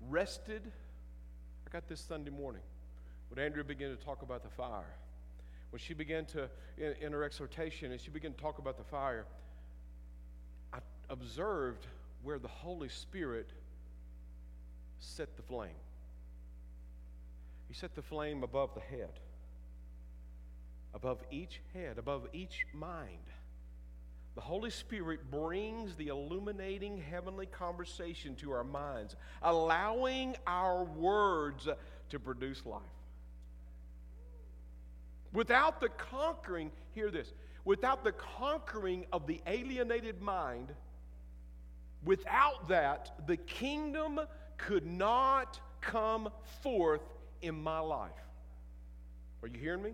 [0.09, 0.63] rested.
[1.67, 2.63] I got this Sunday morning
[3.29, 4.97] when Andrea began to talk about the fire.
[5.71, 6.49] When she began to,
[6.79, 9.27] in, in her exhortation, and she began to talk about the fire,
[10.73, 11.87] I observed
[12.23, 13.51] where the Holy Spirit
[15.01, 15.71] set the flame.
[17.69, 19.19] He set the flame above the head,
[20.95, 23.19] above each head, above each mind.
[24.35, 31.69] The Holy Spirit brings the illuminating heavenly conversation to our minds, allowing our words
[32.11, 32.83] to produce life.
[35.33, 37.33] Without the conquering, hear this,
[37.65, 40.73] without the conquering of the alienated mind,
[42.05, 44.21] without that, the kingdom
[44.67, 46.29] could not come
[46.63, 47.03] forth
[47.43, 48.11] in my life.
[49.43, 49.93] Are you hearing me?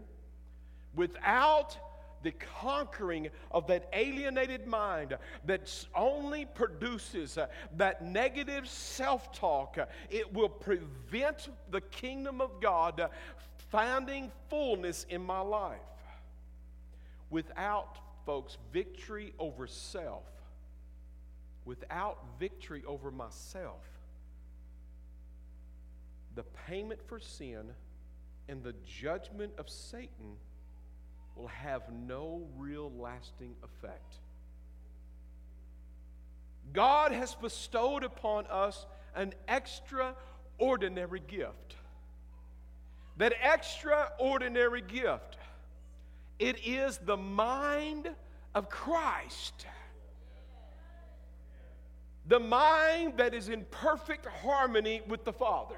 [0.94, 1.76] Without
[2.22, 7.46] the conquering of that alienated mind that only produces uh,
[7.76, 13.08] that negative self talk, uh, it will prevent the kingdom of God uh,
[13.70, 15.78] finding fullness in my life.
[17.30, 20.24] Without, folks, victory over self,
[21.64, 23.84] without victory over myself,
[26.37, 27.64] the payment for sin
[28.49, 30.37] and the judgment of Satan
[31.34, 34.14] will have no real lasting effect.
[36.72, 41.74] God has bestowed upon us an extraordinary gift.
[43.16, 45.39] That extraordinary gift,
[46.39, 48.11] it is the mind
[48.55, 49.66] of Christ.
[52.28, 55.76] The mind that is in perfect harmony with the Father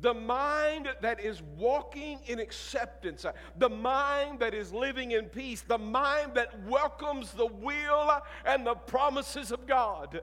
[0.00, 5.62] the mind that is walking in acceptance, uh, the mind that is living in peace,
[5.62, 10.20] the mind that welcomes the will and the promises of God,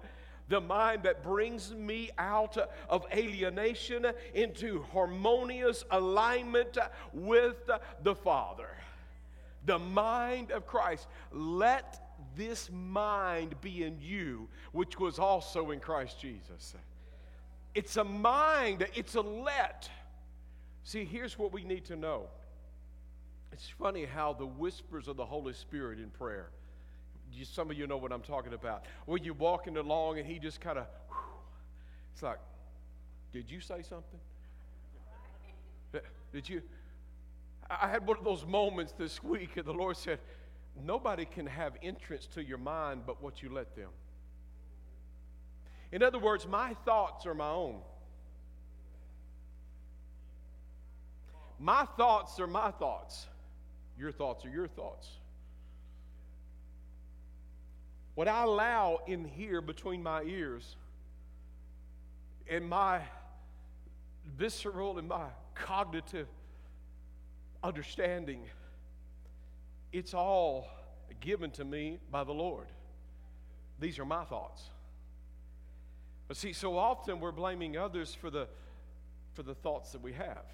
[0.48, 2.58] the mind that brings me out
[2.88, 4.06] of alienation
[4.36, 6.78] into harmonious alignment
[7.12, 7.70] with
[8.04, 8.70] the Father.
[9.66, 11.08] The mind of Christ.
[11.32, 12.00] Let
[12.36, 16.76] this mind be in you, which was also in Christ Jesus.
[17.76, 19.90] It's a mind, it's a let.
[20.84, 22.28] See, here's what we need to know.
[23.52, 26.50] It's funny how the whispers of the Holy Spirit in prayer,
[27.32, 28.86] you, some of you know what I'm talking about.
[29.06, 30.86] When you're walking along and he just kind of,
[32.14, 32.40] it's like,
[33.32, 34.20] did you say something?
[36.32, 36.62] Did you?
[37.70, 40.20] I had one of those moments this week, and the Lord said,
[40.84, 43.90] Nobody can have entrance to your mind but what you let them.
[45.94, 47.76] In other words, my thoughts are my own.
[51.60, 53.28] My thoughts are my thoughts.
[53.96, 55.08] Your thoughts are your thoughts.
[58.16, 60.78] What I allow in here between my ears
[62.50, 63.00] and my
[64.36, 66.28] visceral and my cognitive
[67.64, 68.42] understanding,
[69.92, 70.68] it's all
[71.22, 72.66] given to me by the Lord.
[73.80, 74.72] These are my thoughts.
[76.28, 78.48] But see, so often we're blaming others for the,
[79.34, 80.46] for the thoughts that we have.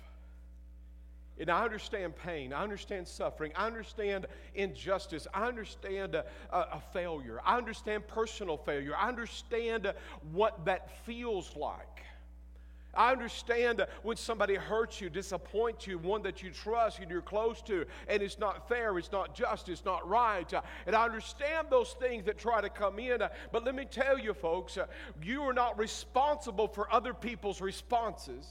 [1.40, 2.52] And I understand pain.
[2.52, 3.54] I understand suffering.
[3.56, 5.26] I understand injustice.
[5.34, 7.40] I understand a, a, failure.
[7.46, 8.94] I understand personal failure.
[8.96, 9.94] I understand
[10.34, 12.04] what that feels like.
[12.94, 17.62] I understand when somebody hurts you, disappoints you, one that you trust and you're close
[17.64, 20.52] to, and it's not fair, it's not just, it's not right.
[20.52, 23.22] Uh, and I understand those things that try to come in.
[23.22, 24.88] Uh, but let me tell you, folks, uh,
[25.22, 28.46] you are not responsible for other people's responses,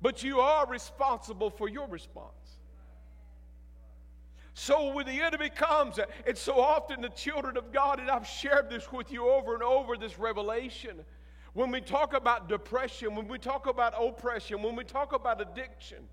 [0.00, 2.32] but you are responsible for your response.
[4.54, 8.70] So when the enemy comes, and so often the children of God, and I've shared
[8.70, 11.04] this with you over and over, this revelation
[11.56, 16.06] when we talk about depression, when we talk about oppression, when we talk about addiction,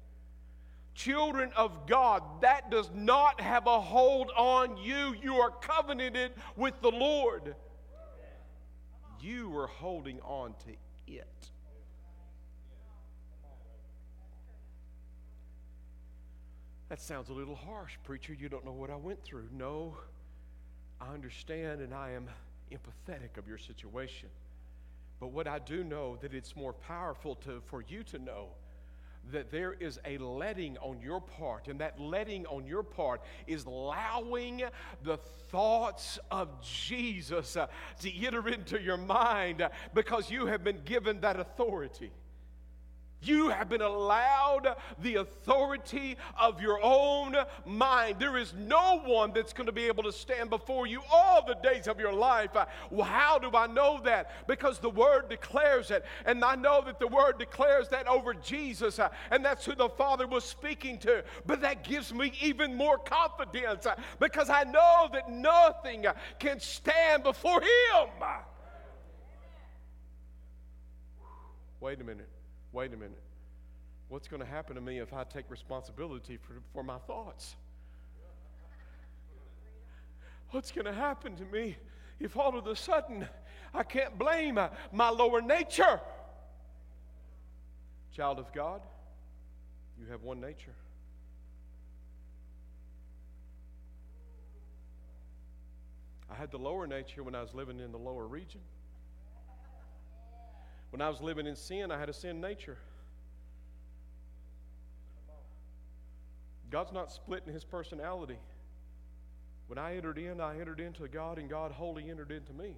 [0.96, 5.14] children of God, that does not have a hold on you.
[5.22, 7.56] You are covenanted with the Lord.
[9.20, 11.50] You are holding on to it.
[16.88, 18.34] That sounds a little harsh, preacher.
[18.34, 19.50] You don't know what I went through.
[19.52, 19.98] No,
[21.02, 22.30] I understand and I am
[22.72, 24.30] empathetic of your situation.
[25.24, 28.48] But what I do know that it's more powerful to, for you to know
[29.32, 33.64] that there is a letting on your part, and that letting on your part is
[33.64, 34.64] allowing
[35.02, 35.16] the
[35.50, 37.68] thoughts of Jesus uh,
[38.02, 42.12] to enter into your mind uh, because you have been given that authority.
[43.24, 48.18] You have been allowed the authority of your own mind.
[48.20, 51.56] There is no one that's going to be able to stand before you all the
[51.56, 52.52] days of your life.
[52.92, 54.48] Well, how do I know that?
[54.48, 56.06] Because the Word declares it.
[56.26, 59.00] And I know that the Word declares that over Jesus,
[59.32, 61.24] and that's who the Father was speaking to.
[61.46, 63.88] But that gives me even more confidence
[64.20, 66.06] because I know that nothing
[66.40, 68.10] can stand before Him.
[71.80, 72.33] Wait a minute
[72.74, 73.22] wait a minute,
[74.10, 77.56] what's going to happen to me if I take responsibility for, for my thoughts?
[80.50, 81.78] What's going to happen to me
[82.20, 83.28] if all of a sudden
[83.74, 84.60] I can't blame
[84.92, 86.00] my lower nature?
[88.16, 88.82] Child of God,
[90.00, 90.76] you have one nature.
[96.30, 98.62] I had the lower nature when I was living in the lower region.
[100.94, 102.78] When I was living in sin, I had a sin nature.
[106.70, 108.38] God's not splitting his personality.
[109.66, 112.76] When I entered in, I entered into God, and God wholly entered into me.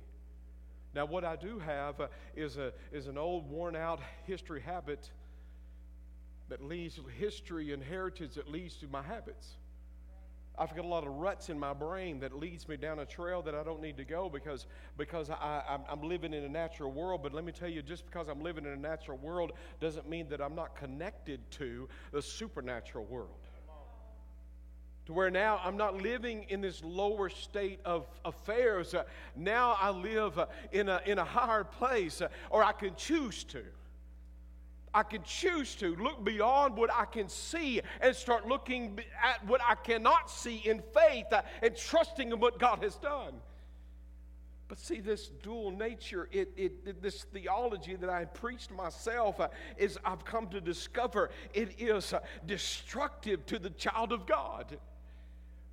[0.93, 2.07] Now, what I do have uh,
[2.37, 5.11] is, a, is an old, worn out history habit
[6.47, 9.57] that leads history and heritage that leads to my habits.
[10.57, 13.41] I've got a lot of ruts in my brain that leads me down a trail
[13.41, 14.65] that I don't need to go because,
[14.97, 17.21] because I, I'm, I'm living in a natural world.
[17.23, 20.29] But let me tell you, just because I'm living in a natural world doesn't mean
[20.29, 23.29] that I'm not connected to the supernatural world.
[25.05, 28.95] To where now I'm not living in this lower state of affairs.
[29.35, 33.43] Now I live uh, in, a, in a higher place, uh, or I can choose
[33.45, 33.63] to.
[34.95, 39.59] I can choose to look beyond what I can see and start looking at what
[39.67, 43.33] I cannot see in faith uh, and trusting in what God has done.
[44.69, 49.99] But see, this dual nature, it, it, this theology that I preached myself, uh, is
[50.05, 54.77] I've come to discover it is uh, destructive to the child of God.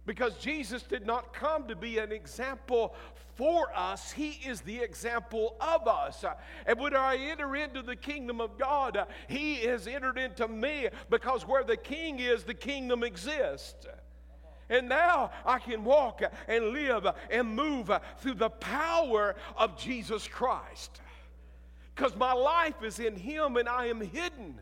[0.04, 2.94] Because Jesus did not come to be an example
[3.36, 6.24] for us, He is the example of us.
[6.66, 11.46] And when I enter into the kingdom of God, He has entered into me because
[11.46, 13.86] where the King is, the kingdom exists.
[14.68, 21.00] And now I can walk and live and move through the power of Jesus Christ.
[21.94, 24.60] Because my life is in Him and I am hidden.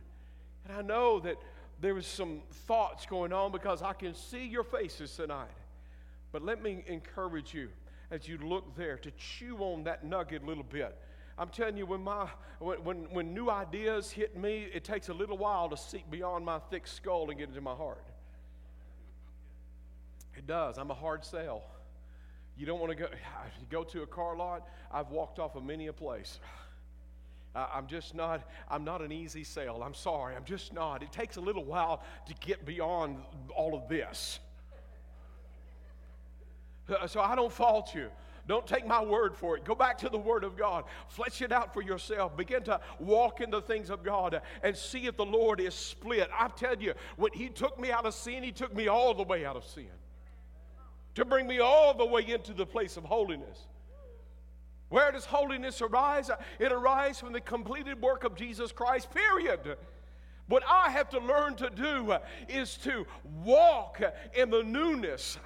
[0.65, 1.37] And I know that
[1.81, 5.49] there was some thoughts going on because I can see your faces tonight.
[6.33, 7.71] But let me encourage you
[8.11, 10.97] as you look there to chew on that nugget a little bit.
[11.39, 12.29] I'm telling you, when, my,
[12.59, 16.45] when, when, when new ideas hit me, it takes a little while to seep beyond
[16.45, 18.05] my thick skull and get into my heart.
[20.37, 20.77] It does.
[20.77, 21.63] I'm a hard sell.
[22.59, 23.09] You don't want to go,
[23.71, 24.69] go to a car lot.
[24.93, 26.39] I've walked off of many a place.
[27.55, 29.83] I'm just not, I'm not an easy sale.
[29.85, 31.03] I'm sorry, I'm just not.
[31.03, 33.19] It takes a little while to get beyond
[33.57, 34.39] all of this.
[36.89, 38.09] Uh, so I don't fault you.
[38.47, 39.65] Don't take my word for it.
[39.65, 40.85] Go back to the Word of God.
[41.09, 42.37] Flesh it out for yourself.
[42.37, 46.29] Begin to walk in the things of God and see if the Lord is split.
[46.37, 49.23] I tell you, when He took me out of sin, He took me all the
[49.23, 49.91] way out of sin
[51.15, 53.67] to bring me all the way into the place of holiness.
[54.91, 56.31] Where does holiness arise?
[56.59, 59.77] It arises from the completed work of Jesus Christ, period.
[60.49, 62.17] What I have to learn to do
[62.49, 63.07] is to
[63.45, 64.03] walk
[64.35, 65.39] in the newness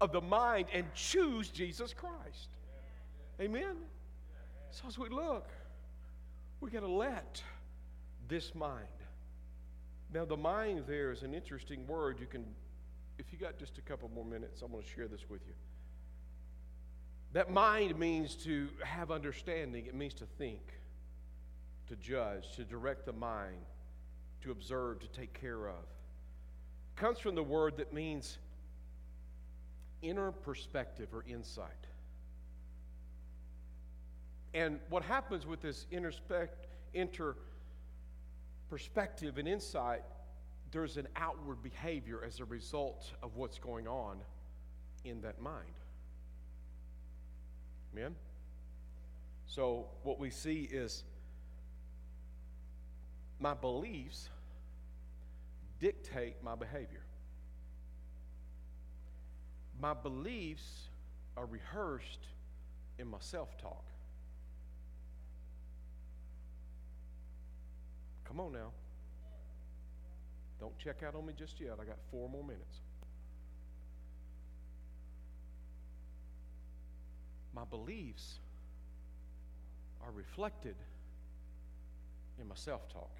[0.00, 2.48] of the mind and choose Jesus Christ.
[3.40, 3.76] Amen?
[4.70, 5.48] So as we look,
[6.60, 7.42] we got to let
[8.28, 8.86] this mind.
[10.14, 12.20] Now, the mind there is an interesting word.
[12.20, 12.44] You can,
[13.18, 15.54] if you got just a couple more minutes, I'm going to share this with you.
[17.32, 20.60] That mind means to have understanding, it means to think,
[21.88, 23.64] to judge, to direct the mind,
[24.42, 25.84] to observe, to take care of.
[26.94, 28.38] It comes from the word that means
[30.02, 31.86] inner perspective or insight.
[34.52, 36.12] And what happens with this inner,
[36.92, 37.36] inter
[38.68, 40.02] perspective and insight,
[40.70, 44.18] there's an outward behavior as a result of what's going on
[45.04, 45.72] in that mind.
[47.92, 48.14] Amen?
[49.46, 51.04] So, what we see is
[53.38, 54.30] my beliefs
[55.80, 57.02] dictate my behavior.
[59.80, 60.88] My beliefs
[61.36, 62.26] are rehearsed
[62.98, 63.84] in my self talk.
[68.24, 68.70] Come on now.
[70.60, 71.72] Don't check out on me just yet.
[71.80, 72.80] I got four more minutes.
[77.54, 78.38] My beliefs
[80.04, 80.76] are reflected
[82.40, 83.10] in my self talk.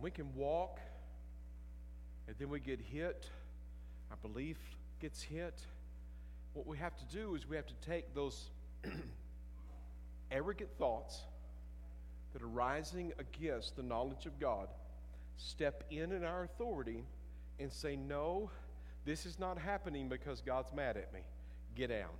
[0.00, 0.78] We can walk,
[2.26, 3.28] and then we get hit.
[4.10, 4.56] Our belief
[5.00, 5.60] gets hit.
[6.54, 8.50] What we have to do is we have to take those
[10.30, 11.20] arrogant thoughts
[12.32, 14.68] that are rising against the knowledge of God,
[15.36, 17.04] step in in our authority,
[17.58, 18.50] and say, No,
[19.04, 21.20] this is not happening because God's mad at me.
[21.74, 22.10] Get down.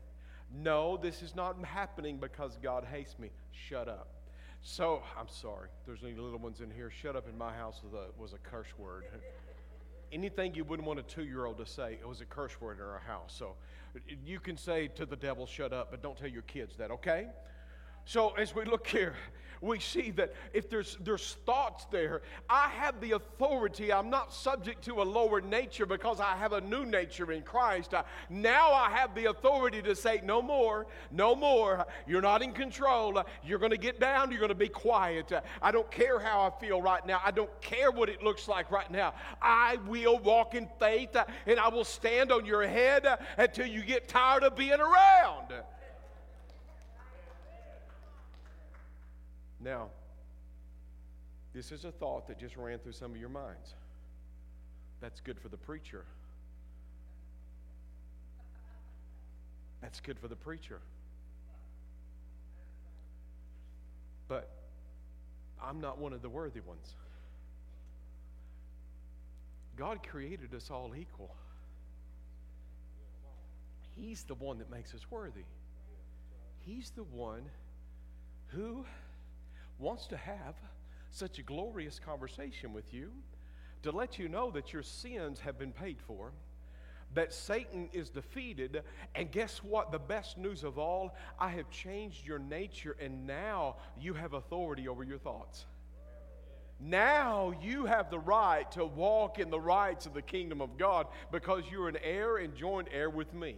[0.52, 3.30] No, this is not happening because God hates me.
[3.52, 4.08] Shut up.
[4.62, 5.68] So, I'm sorry.
[5.86, 6.90] There's any little ones in here.
[6.90, 9.04] Shut up in my house was a, was a curse word.
[10.12, 12.78] Anything you wouldn't want a two year old to say, it was a curse word
[12.78, 13.32] in our house.
[13.36, 13.54] So,
[14.24, 17.28] you can say to the devil, shut up, but don't tell your kids that, okay?
[18.10, 19.14] So as we look here,
[19.60, 23.92] we see that if there's there's thoughts there, I have the authority.
[23.92, 27.94] I'm not subject to a lower nature because I have a new nature in Christ.
[27.94, 31.86] Uh, now I have the authority to say, no more, no more.
[32.04, 33.22] You're not in control.
[33.44, 34.32] You're going to get down.
[34.32, 35.32] You're going to be quiet.
[35.62, 37.20] I don't care how I feel right now.
[37.24, 39.14] I don't care what it looks like right now.
[39.40, 41.14] I will walk in faith
[41.46, 43.06] and I will stand on your head
[43.38, 45.54] until you get tired of being around.
[49.60, 49.88] Now,
[51.52, 53.74] this is a thought that just ran through some of your minds.
[55.00, 56.04] That's good for the preacher.
[59.82, 60.80] That's good for the preacher.
[64.28, 64.50] But
[65.62, 66.94] I'm not one of the worthy ones.
[69.76, 71.34] God created us all equal.
[73.96, 75.44] He's the one that makes us worthy.
[76.60, 77.42] He's the one
[78.48, 78.84] who
[79.80, 80.54] wants to have
[81.10, 83.10] such a glorious conversation with you
[83.82, 86.32] to let you know that your sins have been paid for,
[87.14, 88.82] that Satan is defeated,
[89.14, 89.90] and guess what?
[89.90, 94.86] The best news of all, I have changed your nature, and now you have authority
[94.86, 95.64] over your thoughts.
[96.78, 101.08] Now you have the right to walk in the rights of the kingdom of God
[101.30, 103.56] because you're an heir and joint heir with me.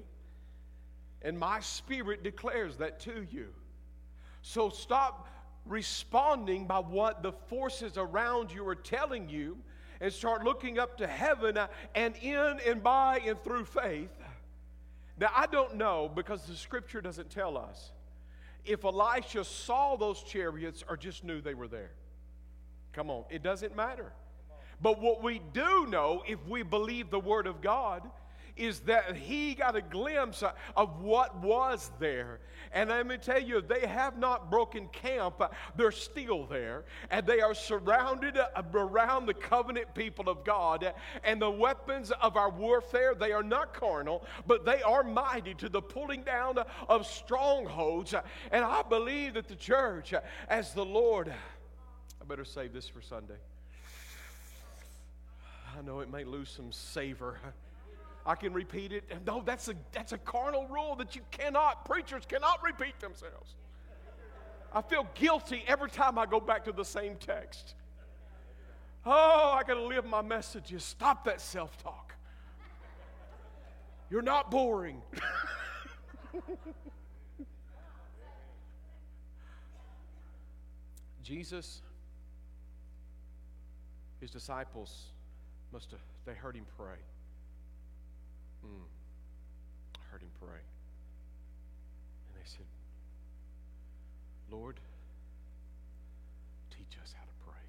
[1.21, 3.49] And my spirit declares that to you.
[4.43, 5.29] So stop
[5.67, 9.59] responding by what the forces around you are telling you
[10.01, 11.59] and start looking up to heaven
[11.95, 14.11] and in and by and through faith.
[15.19, 17.93] Now, I don't know because the scripture doesn't tell us
[18.65, 21.93] if Elisha saw those chariots or just knew they were there.
[22.93, 24.13] Come on, it doesn't matter.
[24.81, 28.03] But what we do know, if we believe the Word of God,
[28.57, 30.43] is that he got a glimpse
[30.77, 32.41] of what was there.
[32.73, 35.43] And let me tell you, they have not broken camp.
[35.77, 36.85] They're still there.
[37.11, 40.95] And they are surrounded uh, around the covenant people of God.
[41.25, 45.69] And the weapons of our warfare, they are not carnal, but they are mighty to
[45.69, 48.15] the pulling down of strongholds.
[48.51, 50.15] And I believe that the church,
[50.49, 51.33] as the Lord,
[52.21, 53.35] I better save this for Sunday.
[55.77, 57.39] I know it may lose some savor.
[58.25, 59.05] I can repeat it.
[59.27, 63.57] No, that's a, that's a carnal rule that you cannot, preachers cannot repeat themselves.
[64.73, 67.75] I feel guilty every time I go back to the same text.
[69.05, 70.85] Oh, I got to live my messages.
[70.85, 72.15] Stop that self talk.
[74.09, 75.03] You're not boring.
[81.23, 81.83] Jesus,
[84.21, 85.07] his disciples
[85.73, 86.99] must have, they heard him pray.
[88.63, 88.85] Hmm.
[89.97, 90.61] I heard him pray.
[92.29, 92.67] And they said,
[94.51, 94.79] Lord,
[96.71, 97.65] teach us how to pray.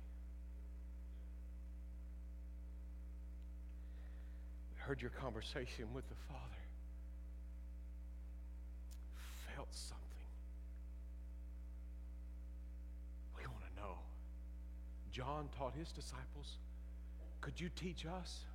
[4.78, 6.40] I heard your conversation with the Father.
[9.56, 10.04] Felt something.
[13.38, 13.98] We want to know.
[15.12, 16.58] John taught his disciples.
[17.42, 18.46] Could you teach us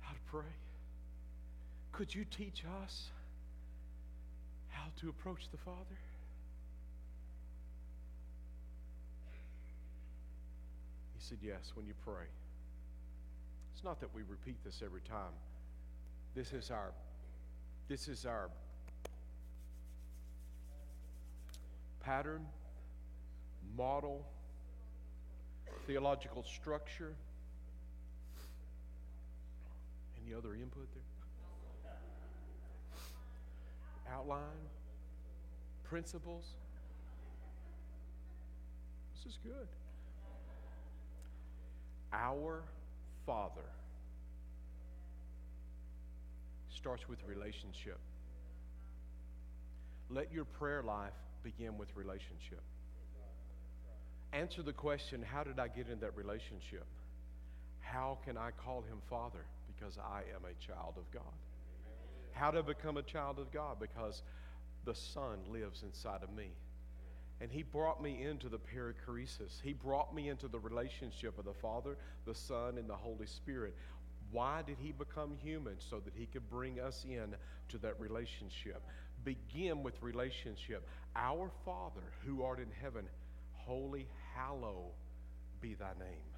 [0.00, 0.52] how to pray?
[1.96, 3.08] Could you teach us
[4.70, 5.98] how to approach the Father?
[11.16, 12.24] He said, Yes, when you pray.
[13.72, 15.34] It's not that we repeat this every time.
[16.34, 16.92] This is our
[17.88, 18.50] this is our
[22.00, 22.44] pattern,
[23.76, 24.26] model,
[25.86, 27.14] theological structure.
[30.24, 31.13] Any other input there?
[34.14, 34.68] Outline,
[35.82, 36.44] principles.
[39.14, 39.68] This is good.
[42.12, 42.62] Our
[43.26, 43.68] Father
[46.68, 47.98] starts with relationship.
[50.10, 51.12] Let your prayer life
[51.42, 52.62] begin with relationship.
[54.32, 56.86] answer the question how did I get in that relationship?
[57.80, 59.44] How can I call him Father?
[59.66, 61.43] Because I am a child of God.
[62.34, 63.78] How to become a child of God?
[63.80, 64.22] Because
[64.84, 66.50] the Son lives inside of me.
[67.40, 69.60] And He brought me into the perichoresis.
[69.62, 73.74] He brought me into the relationship of the Father, the Son, and the Holy Spirit.
[74.30, 75.76] Why did He become human?
[75.78, 77.34] So that He could bring us in
[77.70, 78.82] to that relationship.
[79.24, 80.86] Begin with relationship.
[81.16, 83.06] Our Father who art in heaven,
[83.52, 84.90] holy, hallow
[85.60, 86.34] be thy name.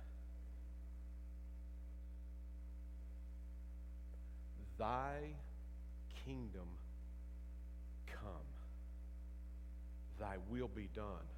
[4.79, 5.35] Thy
[6.27, 6.67] kingdom
[8.07, 8.49] come,
[10.19, 11.29] thy will be done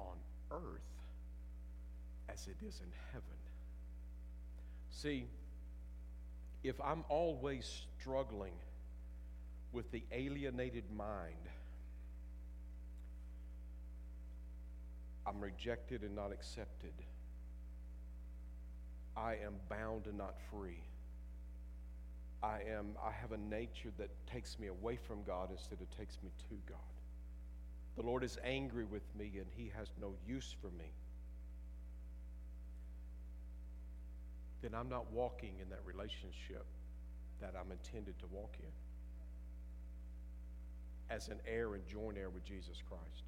[0.00, 0.16] on
[0.50, 0.80] earth
[2.28, 3.38] as it is in heaven.
[4.90, 5.26] See,
[6.62, 8.54] if I'm always struggling
[9.72, 11.34] with the alienated mind,
[15.26, 16.92] I'm rejected and not accepted.
[19.16, 20.82] I am bound and not free.
[22.44, 26.18] I am I have a nature that takes me away from God instead of takes
[26.22, 26.78] me to God.
[27.96, 30.92] The Lord is angry with me and he has no use for me.
[34.60, 36.66] Then I'm not walking in that relationship
[37.40, 38.72] that I'm intended to walk in
[41.14, 43.24] as an heir and joint heir with Jesus Christ.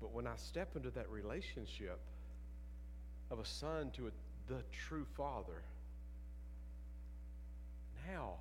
[0.00, 2.00] But when I step into that relationship
[3.30, 4.10] of a son to a,
[4.46, 5.62] the true father,
[8.10, 8.34] now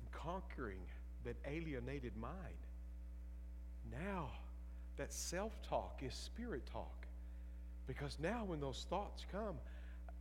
[0.00, 0.80] I'm conquering
[1.24, 2.34] that alienated mind.
[3.90, 4.30] Now
[4.96, 7.06] that self talk is spirit talk.
[7.86, 9.56] Because now when those thoughts come,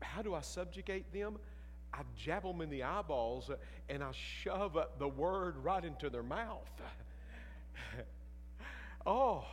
[0.01, 1.37] how do I subjugate them?
[1.93, 3.55] I jab them in the eyeballs uh,
[3.89, 6.69] and I shove uh, the word right into their mouth.
[9.05, 9.45] oh,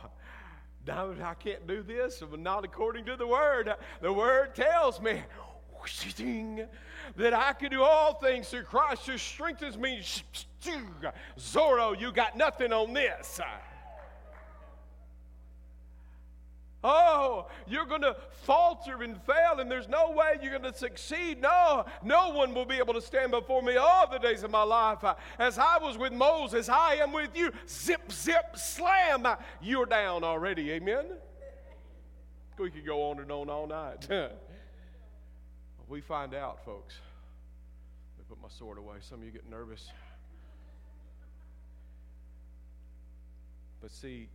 [0.87, 3.73] I can't do this, not according to the word.
[4.01, 5.23] The word tells me
[7.15, 10.01] that I can do all things through Christ who strengthens me.
[11.37, 13.39] Zorro, you got nothing on this.
[16.87, 21.41] Oh, you're going to falter and fail, and there's no way you're going to succeed.
[21.41, 24.61] No, no one will be able to stand before me all the days of my
[24.61, 24.99] life.
[25.39, 27.51] As I was with Moses, I am with you.
[27.67, 29.27] Zip, zip, slam.
[29.63, 30.73] You're down already.
[30.73, 31.05] Amen?
[32.59, 34.07] We could go on and on all night.
[35.87, 36.95] we find out, folks.
[38.17, 38.95] Let me put my sword away.
[39.01, 39.87] Some of you get nervous.
[43.81, 44.29] But see,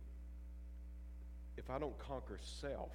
[1.57, 2.91] if I don't conquer self,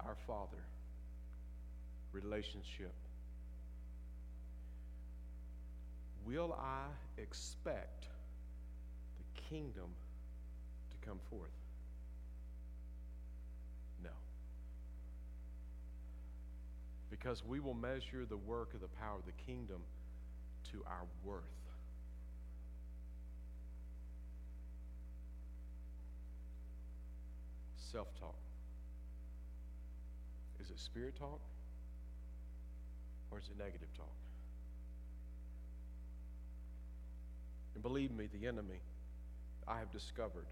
[0.00, 0.62] our Father,
[2.12, 2.94] relationship,
[6.24, 6.86] will I
[7.20, 8.06] expect
[9.16, 9.90] the kingdom
[10.90, 11.50] to come forth?
[17.12, 19.82] Because we will measure the work of the power of the kingdom
[20.72, 21.42] to our worth.
[27.76, 28.38] self talk?
[30.58, 31.40] Is it spirit talk?
[33.30, 34.08] Or is it negative talk?
[37.74, 38.80] And believe me, the enemy,
[39.68, 40.46] I have discovered,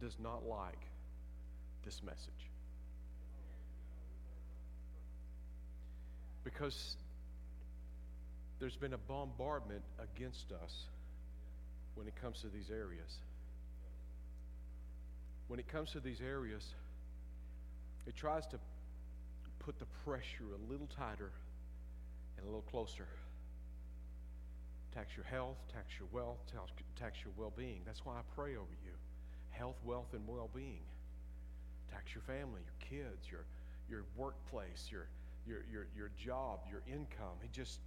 [0.00, 0.88] does not like
[1.84, 2.51] this message.
[6.44, 6.96] Because
[8.58, 10.86] there's been a bombardment against us
[11.94, 13.18] when it comes to these areas
[15.52, 16.64] when it comes to these areas,
[18.06, 18.58] it tries to
[19.58, 21.30] put the pressure a little tighter
[22.38, 23.06] and a little closer.
[24.94, 26.38] Tax your health, tax your wealth,
[26.98, 27.82] tax your well being.
[27.84, 28.92] That's why I pray over you
[29.50, 30.84] health, wealth, and well being.
[31.90, 33.44] Tax your family, your kids, your,
[33.90, 35.06] your workplace, your,
[35.46, 37.36] your, your, your job, your income.
[37.42, 37.80] It just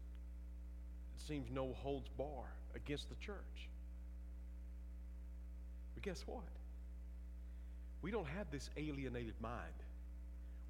[1.27, 2.43] seems no holds bar
[2.75, 3.69] against the church.
[5.93, 6.43] But guess what?
[8.01, 9.73] We don't have this alienated mind.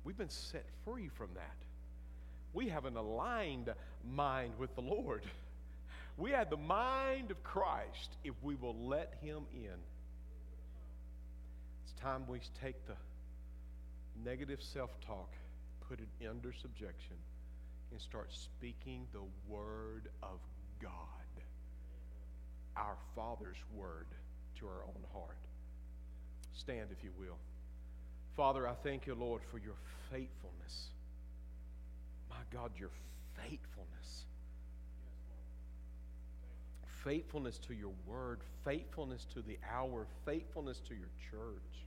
[0.03, 1.57] We've been set free from that.
[2.53, 3.73] We have an aligned
[4.09, 5.23] mind with the Lord.
[6.17, 9.75] We have the mind of Christ if we will let Him in.
[11.83, 12.95] It's time we take the
[14.23, 15.33] negative self talk,
[15.89, 17.15] put it under subjection,
[17.91, 20.39] and start speaking the Word of
[20.81, 20.91] God,
[22.75, 24.07] our Father's Word,
[24.59, 25.38] to our own heart.
[26.53, 27.38] Stand, if you will.
[28.36, 29.75] Father, I thank you, Lord, for your
[30.11, 30.89] faithfulness.
[32.29, 32.91] My God, your
[33.36, 34.25] faithfulness.
[37.05, 41.84] faithfulness to your word, faithfulness to the hour, faithfulness to your church.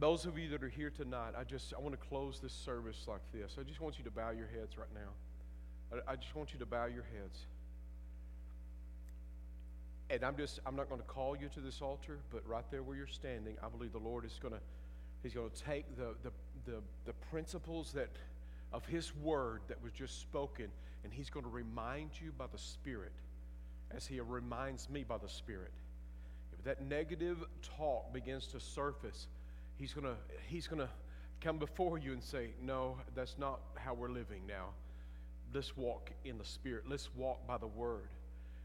[0.00, 3.06] Those of you that are here tonight, I just I want to close this service
[3.08, 3.56] like this.
[3.58, 5.98] I just want you to bow your heads right now.
[6.06, 7.46] I, I just want you to bow your heads.
[10.10, 12.82] And I'm just I'm not going to call you to this altar, but right there
[12.82, 14.60] where you're standing, I believe the Lord is going to
[15.22, 16.30] He's going to take the the
[16.64, 18.10] the, the principles that
[18.72, 20.68] of His word that was just spoken,
[21.02, 23.12] and He's going to remind you by the Spirit,
[23.90, 25.72] as He reminds me by the Spirit.
[26.56, 27.38] If that negative
[27.76, 29.26] talk begins to surface,
[29.78, 30.16] He's going to
[30.48, 30.88] He's going to
[31.40, 34.70] come before you and say, "No, that's not how we're living now.
[35.54, 36.84] Let's walk in the Spirit.
[36.88, 38.08] Let's walk by the Word."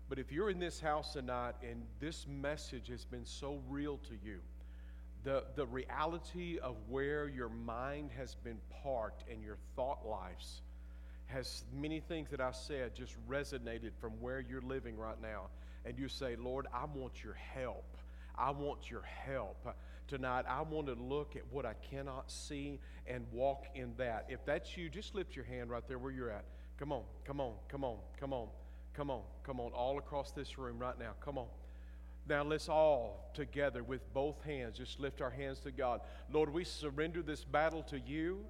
[0.09, 4.13] But if you're in this house tonight and this message has been so real to
[4.23, 4.39] you,
[5.23, 10.61] the, the reality of where your mind has been parked and your thought lives
[11.27, 15.47] has many things that I said just resonated from where you're living right now.
[15.85, 17.97] And you say, Lord, I want your help.
[18.37, 19.67] I want your help.
[20.07, 24.25] Tonight, I want to look at what I cannot see and walk in that.
[24.29, 26.45] If that's you, just lift your hand right there where you're at.
[26.77, 28.47] Come on, come on, come on, come on.
[28.93, 31.13] Come on, come on, all across this room right now.
[31.19, 31.47] Come on.
[32.29, 36.01] Now let's all together with both hands just lift our hands to God.
[36.31, 38.45] Lord, we surrender this battle to you.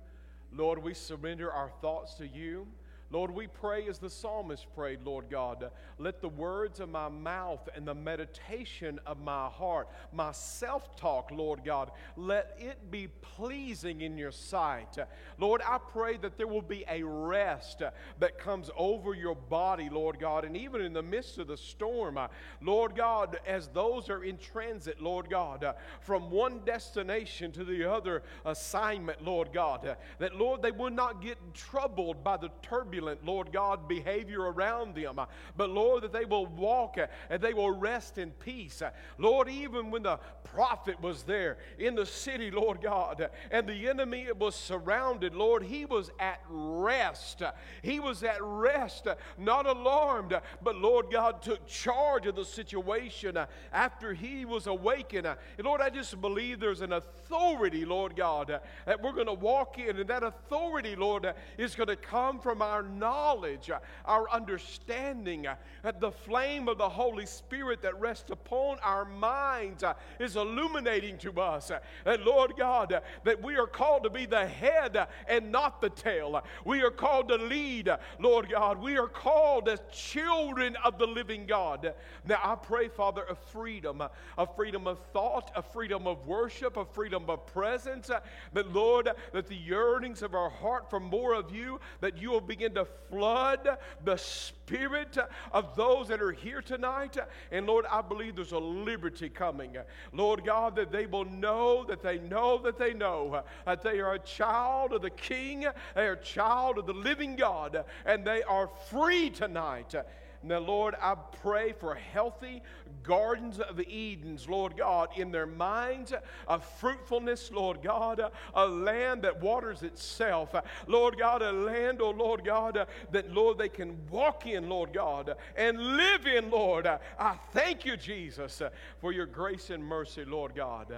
[0.51, 2.67] Lord, we surrender our thoughts to you.
[3.13, 7.69] Lord, we pray as the psalmist prayed, Lord God, let the words of my mouth
[7.75, 14.01] and the meditation of my heart, my self talk, Lord God, let it be pleasing
[14.01, 14.97] in your sight.
[15.37, 17.83] Lord, I pray that there will be a rest
[18.17, 22.17] that comes over your body, Lord God, and even in the midst of the storm,
[22.63, 28.23] Lord God, as those are in transit, Lord God, from one destination to the other
[28.43, 33.87] assignment, Lord God, that, Lord, they will not get troubled by the turbulence Lord God,
[33.87, 35.19] behavior around them.
[35.55, 36.97] But Lord, that they will walk
[37.29, 38.81] and they will rest in peace.
[39.17, 44.27] Lord, even when the prophet was there in the city, Lord God, and the enemy
[44.37, 47.41] was surrounded, Lord, he was at rest.
[47.81, 53.37] He was at rest, not alarmed, but Lord God took charge of the situation
[53.71, 55.27] after he was awakened.
[55.27, 59.79] And Lord, I just believe there's an authority, Lord God, that we're going to walk
[59.79, 65.47] in, and that authority, Lord, is going to come from our knowledge, uh, our understanding.
[65.83, 71.17] That the flame of the Holy Spirit that rests upon our minds uh, is illuminating
[71.19, 71.71] to us.
[72.05, 76.43] And Lord God, that we are called to be the head and not the tail.
[76.65, 77.89] We are called to lead,
[78.19, 78.81] Lord God.
[78.81, 81.93] We are called as children of the living God.
[82.25, 84.01] Now I pray, Father, a freedom,
[84.37, 88.09] a freedom of thought, a freedom of worship, a freedom of presence.
[88.53, 92.41] That, Lord, that the yearnings of our heart for more of you, that you will
[92.41, 95.17] begin to flood the spirit
[95.51, 97.17] of those that are here tonight.
[97.51, 99.77] And Lord, I believe there's a liberty coming.
[100.11, 104.13] Lord God, that they will know that they know that they know that they are
[104.13, 105.65] a child of the King,
[105.95, 109.95] they are a child of the living God, and they are free tonight.
[110.43, 112.61] Now, Lord, I pray for healthy
[113.03, 116.13] gardens of Edens, Lord God, in their minds,
[116.47, 118.21] of fruitfulness, Lord God,
[118.53, 120.55] a land that waters itself.
[120.87, 125.35] Lord God, a land, oh Lord God, that, Lord, they can walk in, Lord God,
[125.55, 126.87] and live in, Lord.
[126.87, 128.61] I thank you, Jesus,
[128.99, 130.93] for your grace and mercy, Lord God.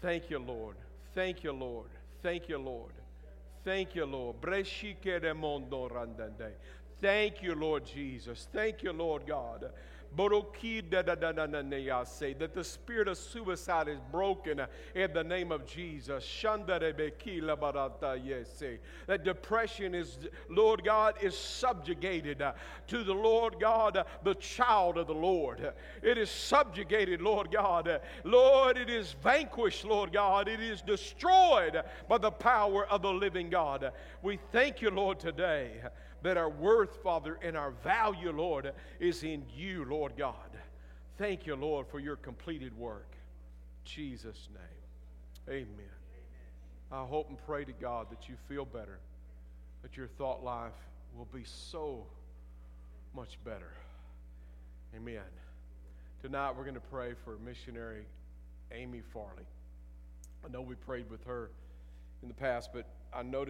[0.00, 0.76] Thank you, Lord.
[1.14, 1.88] Thank you, Lord.
[2.22, 2.92] Thank you, Lord.
[3.64, 4.36] Thank you, Lord.
[7.00, 8.46] Thank you, Lord Jesus.
[8.52, 9.70] Thank you, Lord God.
[10.16, 14.60] That the spirit of suicide is broken
[14.96, 16.28] in the name of Jesus.
[16.42, 16.96] That
[19.22, 22.42] depression is, Lord God, is subjugated
[22.88, 25.72] to the Lord God, the child of the Lord.
[26.02, 28.00] It is subjugated, Lord God.
[28.24, 30.48] Lord, it is vanquished, Lord God.
[30.48, 33.92] It is destroyed by the power of the living God.
[34.22, 35.82] We thank you, Lord, today
[36.22, 40.34] that our worth, Father, and our value, Lord, is in you, Lord God.
[41.18, 43.12] Thank you, Lord, for your completed work.
[43.12, 45.56] In Jesus' name.
[45.56, 45.86] Amen.
[46.92, 48.98] I hope and pray to God that you feel better,
[49.82, 50.72] that your thought life
[51.16, 52.06] will be so
[53.14, 53.72] much better.
[54.94, 55.22] Amen.
[56.22, 58.04] Tonight we're going to pray for missionary
[58.72, 59.44] Amy Farley.
[60.44, 61.50] I know we prayed with her
[62.22, 63.48] in the past, but I noticed.